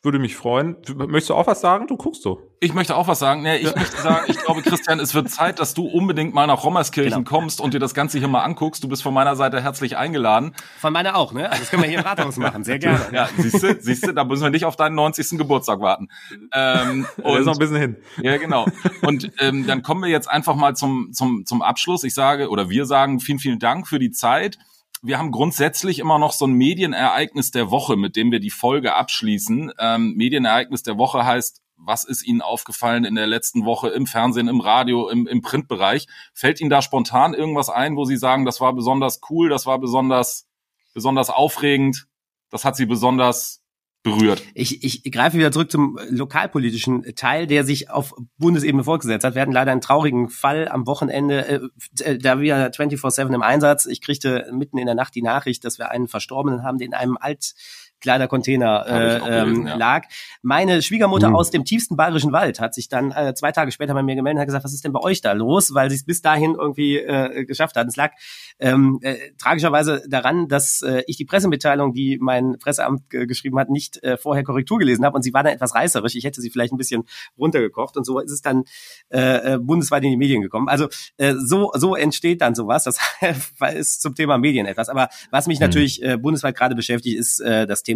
Würde 0.05 0.19
mich 0.19 0.35
freuen. 0.35 0.77
Möchtest 0.97 1.31
du 1.31 1.35
auch 1.35 1.47
was 1.47 1.61
sagen? 1.61 1.87
Du 1.87 1.97
guckst 1.97 2.23
so. 2.23 2.43
Ich 2.59 2.75
möchte 2.75 2.97
auch 2.97 3.07
was 3.07 3.21
sagen. 3.21 3.43
Nee, 3.43 3.59
ich 3.59 3.71
ja. 3.71 3.77
möchte 3.77 4.03
sagen, 4.03 4.25
ich 4.27 4.37
glaube, 4.37 4.63
Christian, 4.63 4.99
es 4.99 5.15
wird 5.15 5.31
Zeit, 5.31 5.61
dass 5.61 5.75
du 5.75 5.87
unbedingt 5.87 6.35
mal 6.35 6.49
nach 6.49 6.65
Rommerskirchen 6.65 7.25
genau. 7.25 7.39
kommst 7.39 7.61
und 7.61 7.73
dir 7.73 7.79
das 7.79 7.95
Ganze 7.95 8.19
hier 8.19 8.27
mal 8.27 8.43
anguckst. 8.43 8.83
Du 8.83 8.89
bist 8.89 9.01
von 9.01 9.15
meiner 9.15 9.37
Seite 9.37 9.63
herzlich 9.63 9.97
eingeladen. 9.97 10.57
Von 10.81 10.93
meiner 10.93 11.15
auch, 11.15 11.33
ne? 11.33 11.49
Also 11.49 11.61
das 11.63 11.71
können 11.71 11.85
wir 11.85 11.89
hier 11.89 12.01
im 12.01 12.05
Rathaus 12.05 12.37
machen. 12.37 12.65
Sehr 12.65 12.81
gerne. 12.81 13.01
Ja, 13.13 13.29
siehst 13.37 13.63
du, 13.63 13.81
siehst 13.81 14.05
du, 14.05 14.13
da 14.13 14.25
müssen 14.25 14.43
wir 14.43 14.51
nicht 14.51 14.65
auf 14.65 14.75
deinen 14.75 14.97
90. 14.97 15.39
Geburtstag 15.39 15.79
warten. 15.79 16.09
Ähm, 16.53 17.07
und, 17.23 17.39
ist 17.39 17.47
noch 17.47 17.53
ein 17.53 17.59
bisschen 17.61 17.77
hin. 17.77 17.97
Ja, 18.23 18.37
genau. 18.39 18.67
Und 19.03 19.31
ähm, 19.39 19.69
dann 19.69 19.85
kommen 19.85 20.03
wir 20.03 20.11
jetzt 20.11 20.29
einfach 20.29 20.57
mal 20.57 20.75
zum, 20.75 21.13
zum, 21.13 21.47
zum 21.47 21.63
Abschluss. 21.63 22.03
Ich 22.03 22.15
sage, 22.15 22.49
oder 22.49 22.69
wir 22.69 22.87
sagen 22.87 23.21
vielen, 23.21 23.39
vielen 23.39 23.61
Dank 23.61 23.87
für 23.87 24.01
die 24.01 24.11
Zeit 24.11 24.59
wir 25.03 25.19
haben 25.19 25.33
grundsätzlich 25.33 25.99
immer 25.99 26.19
noch 26.19 26.33
so 26.33 26.47
ein 26.47 26.53
Medienereignis 26.53 27.51
der 27.51 27.71
Woche, 27.71 27.97
mit 27.97 28.15
dem 28.15 28.31
wir 28.31 28.39
die 28.39 28.51
Folge 28.51 28.95
abschließen. 28.95 29.73
Ähm, 29.79 30.15
Medienereignis 30.15 30.85
der 30.85 30.97
Woche 30.97 31.27
heißt, 31.27 31.61
was 31.77 32.05
ist 32.05 32.23
Ihnen 32.23 32.41
aufgefallen 32.41 33.05
in 33.05 33.17
der 33.17 33.27
letzten 33.27 33.65
Woche 33.65 33.89
im 33.89 34.07
Fernsehen, 34.07 34.47
im 34.47 34.61
Radio, 34.61 35.09
im, 35.09 35.27
im 35.27 35.43
Printbereich? 35.43 36.07
Fällt 36.33 36.61
Ihnen 36.61 36.71
da 36.71 36.83
spontan 36.83 37.35
irgendwas 37.35 37.69
ein, 37.69 37.97
wo 37.97 38.05
Sie 38.05 38.17
sagen, 38.17 38.45
das 38.45 38.61
war 38.61 38.73
besonders 38.73 39.21
cool, 39.29 39.49
das 39.49 39.67
war 39.67 39.81
besonders, 39.81 40.47
besonders 40.95 41.31
aufregend, 41.31 42.07
das 42.51 42.65
hat 42.65 42.77
Sie 42.77 42.87
besonders 42.87 43.62
berührt. 44.03 44.43
Ich, 44.55 44.83
ich 44.83 45.13
greife 45.13 45.39
wieder 45.39 45.53
zurück 45.53 45.71
zum 45.71 45.99
lokalpolitischen 46.09 47.15
Teil, 47.15 47.47
der 47.47 47.65
sich 47.65 47.91
auf 47.91 48.15
Bundesebene 48.37 48.85
fortgesetzt 48.85 49.25
hat. 49.25 49.35
Wir 49.35 49.43
hatten 49.43 49.53
leider 49.53 49.71
einen 49.71 49.81
traurigen 49.81 50.29
Fall 50.29 50.69
am 50.69 50.87
Wochenende, 50.87 51.47
äh, 51.47 51.61
äh 52.03 52.19
da 52.19 52.41
wir 52.41 52.73
24-7 52.73 53.33
im 53.33 53.43
Einsatz. 53.43 53.87
Ich 53.87 54.01
kriegte 54.01 54.51
mitten 54.53 54.79
in 54.79 54.87
der 54.87 54.95
Nacht 54.97 55.15
die 55.15 55.23
Nachricht, 55.23 55.65
dass 55.65 55.79
wir 55.79 55.91
einen 55.91 56.09
Verstorbenen 56.09 56.65
haben, 56.65 56.79
der 56.79 56.87
in 56.87 56.95
einem 56.95 57.17
alt 57.17 57.55
Kleidercontainer 58.03 58.85
äh, 58.87 59.19
gelesen, 59.21 59.57
ähm, 59.57 59.67
ja. 59.67 59.77
lag. 59.77 60.07
Meine 60.43 60.83
Schwiegermutter 60.83 61.31
mhm. 61.31 61.37
aus 61.37 61.51
dem 61.51 61.65
tiefsten 61.65 61.97
bayerischen 61.97 62.33
Wald 62.33 62.61
hat 62.61 62.75
sich 62.75 62.89
dann 62.89 63.13
äh, 63.13 63.35
zwei 63.35 63.53
Tage 63.53 63.73
später 63.73 63.95
bei 63.95 64.03
mir 64.03 64.15
gemeldet 64.15 64.37
und 64.37 64.41
hat 64.41 64.49
gesagt, 64.49 64.65
was 64.65 64.75
ist 64.75 64.85
denn 64.85 64.93
bei 64.93 65.01
euch 65.01 65.21
da 65.21 65.33
los? 65.33 65.73
Weil 65.73 65.89
sie 65.89 65.97
es 65.97 66.05
bis 66.05 66.21
dahin 66.21 66.55
irgendwie 66.59 66.99
äh, 66.99 67.45
geschafft 67.45 67.77
hat. 67.77 67.87
Es 67.89 67.97
lag 67.97 68.13
ähm, 68.59 68.99
äh, 69.03 69.17
tragischerweise 69.39 70.03
daran, 70.09 70.49
dass 70.49 70.83
äh, 70.83 71.03
ich 71.07 71.17
die 71.17 71.25
Pressemitteilung, 71.25 71.95
die 71.95 72.19
mein 72.21 72.59
Presseamt 72.59 73.09
geschrieben 73.09 73.59
hat, 73.59 73.71
nicht 73.71 74.03
äh, 74.03 74.17
vorher 74.17 74.45
Korrektur 74.45 74.79
gelesen 74.79 75.05
habe 75.05 75.17
und 75.17 75.23
sie 75.23 75.33
war 75.33 75.43
dann 75.43 75.55
etwas 75.55 75.75
reißerisch. 75.75 76.15
Ich 76.15 76.25
hätte 76.25 76.41
sie 76.41 76.51
vielleicht 76.51 76.73
ein 76.73 76.79
bisschen 76.79 77.05
runtergekocht 77.39 77.97
und 77.97 78.05
so 78.05 78.19
ist 78.19 78.31
es 78.31 78.43
dann 78.43 78.65
äh, 79.11 79.55
äh 79.55 79.59
bundesweit 79.59 80.03
in 80.05 80.11
die 80.11 80.17
Medien 80.17 80.43
gekommen. 80.43 80.69
Also 80.69 80.89
äh, 81.17 81.35
so 81.37 81.71
so 81.75 81.95
entsteht 81.95 82.41
dann 82.41 82.55
sowas. 82.55 82.85
Das 82.85 82.99
ist 83.75 84.03
zum 84.03 84.15
Thema 84.15 84.39
Medien 84.39 84.67
etwas. 84.67 84.89
Aber 84.89 85.09
was 85.31 85.47
mich 85.47 85.61
mhm. 85.61 85.67
natürlich 85.67 86.03
äh, 86.03 86.17
bundesweit 86.17 86.57
gerade 86.57 86.75
beschäftigt, 86.75 87.19
ist 87.19 87.41
äh, 87.41 87.67
das 87.67 87.83
Thema 87.83 87.92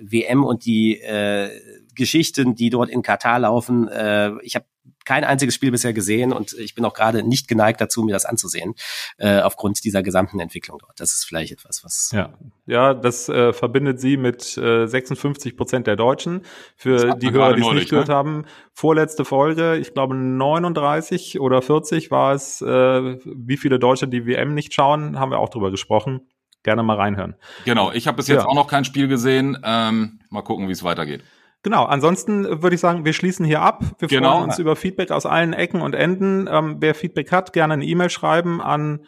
WM 0.00 0.44
und 0.44 0.64
die 0.64 1.00
äh, 1.00 1.50
Geschichten, 1.94 2.54
die 2.54 2.70
dort 2.70 2.90
in 2.90 3.02
Katar 3.02 3.38
laufen. 3.38 3.88
Äh, 3.88 4.32
ich 4.42 4.54
habe 4.54 4.66
kein 5.04 5.24
einziges 5.24 5.54
Spiel 5.54 5.70
bisher 5.70 5.92
gesehen 5.92 6.32
und 6.32 6.54
ich 6.54 6.74
bin 6.74 6.84
auch 6.84 6.94
gerade 6.94 7.22
nicht 7.22 7.46
geneigt 7.46 7.80
dazu, 7.80 8.02
mir 8.02 8.12
das 8.12 8.24
anzusehen, 8.24 8.74
äh, 9.18 9.40
aufgrund 9.40 9.84
dieser 9.84 10.02
gesamten 10.02 10.40
Entwicklung 10.40 10.78
dort. 10.78 10.98
Das 10.98 11.12
ist 11.12 11.24
vielleicht 11.24 11.52
etwas, 11.52 11.84
was. 11.84 12.10
Ja, 12.12 12.34
ja 12.66 12.94
das 12.94 13.28
äh, 13.28 13.52
verbindet 13.52 14.00
sie 14.00 14.16
mit 14.16 14.56
äh, 14.56 14.86
56 14.86 15.56
Prozent 15.56 15.86
der 15.86 15.96
Deutschen. 15.96 16.42
Für 16.76 17.14
die 17.16 17.30
Hörer, 17.30 17.54
die 17.54 17.62
es 17.62 17.72
nicht 17.72 17.90
gehört 17.90 18.08
ne? 18.08 18.14
haben, 18.14 18.44
vorletzte 18.72 19.24
Folge, 19.24 19.76
ich 19.76 19.92
glaube 19.92 20.14
39 20.14 21.40
oder 21.40 21.60
40 21.60 22.10
war 22.10 22.34
es, 22.34 22.62
äh, 22.62 23.18
wie 23.24 23.56
viele 23.56 23.78
Deutsche 23.78 24.08
die 24.08 24.26
WM 24.26 24.54
nicht 24.54 24.72
schauen, 24.72 25.18
haben 25.18 25.30
wir 25.30 25.38
auch 25.38 25.50
drüber 25.50 25.70
gesprochen. 25.70 26.22
Gerne 26.64 26.82
mal 26.82 26.96
reinhören. 26.96 27.36
Genau, 27.64 27.92
ich 27.92 28.08
habe 28.08 28.16
bis 28.16 28.26
jetzt 28.26 28.42
ja. 28.42 28.48
auch 28.48 28.54
noch 28.54 28.66
kein 28.66 28.84
Spiel 28.84 29.06
gesehen. 29.06 29.56
Ähm, 29.62 30.18
mal 30.30 30.42
gucken, 30.42 30.66
wie 30.66 30.72
es 30.72 30.82
weitergeht. 30.82 31.22
Genau, 31.62 31.84
ansonsten 31.84 32.62
würde 32.62 32.74
ich 32.74 32.80
sagen, 32.80 33.04
wir 33.04 33.12
schließen 33.12 33.46
hier 33.46 33.62
ab. 33.62 33.84
Wir 33.98 34.08
genau. 34.08 34.32
freuen 34.32 34.44
uns 34.44 34.58
über 34.58 34.74
Feedback 34.74 35.10
aus 35.10 35.26
allen 35.26 35.52
Ecken 35.52 35.82
und 35.82 35.94
Enden. 35.94 36.48
Ähm, 36.50 36.76
wer 36.80 36.94
Feedback 36.94 37.30
hat, 37.32 37.52
gerne 37.52 37.74
eine 37.74 37.84
E-Mail 37.84 38.08
schreiben 38.10 38.60
an 38.60 39.06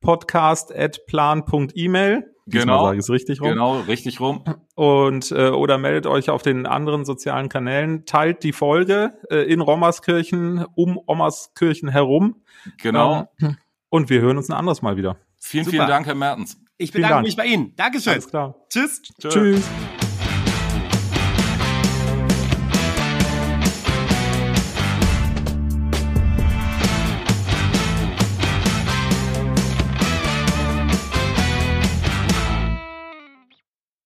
podcast.plan.email. 0.00 2.30
Genau. 2.46 2.84
sage 2.84 2.96
ich 2.96 3.04
es 3.04 3.10
richtig 3.10 3.40
rum. 3.40 3.48
Genau, 3.48 3.80
richtig 3.80 4.20
rum. 4.20 4.44
Und 4.74 5.30
äh, 5.30 5.48
oder 5.48 5.78
meldet 5.78 6.06
euch 6.06 6.28
auf 6.28 6.42
den 6.42 6.66
anderen 6.66 7.06
sozialen 7.06 7.48
Kanälen, 7.48 8.04
teilt 8.04 8.42
die 8.42 8.52
Folge 8.52 9.14
äh, 9.30 9.50
in 9.50 9.62
Rommerskirchen, 9.62 10.66
um 10.74 10.98
Rommerskirchen 10.98 11.88
herum. 11.88 12.42
Genau. 12.78 13.30
Ähm, 13.40 13.56
und 13.88 14.10
wir 14.10 14.20
hören 14.20 14.36
uns 14.36 14.50
ein 14.50 14.56
anderes 14.56 14.82
Mal 14.82 14.98
wieder. 14.98 15.16
Vielen, 15.40 15.64
Super. 15.64 15.76
vielen 15.76 15.88
Dank, 15.88 16.04
Herr 16.06 16.14
Mertens. 16.14 16.58
Ich 16.76 16.92
bedanke 16.92 17.22
mich 17.22 17.36
bei 17.36 17.46
Ihnen. 17.46 17.74
Dankeschön. 17.76 18.14
Alles 18.14 18.28
klar. 18.28 18.54
Tschüss. 18.68 19.02
Tschüss. 19.20 19.32
Tschüss. 19.32 19.64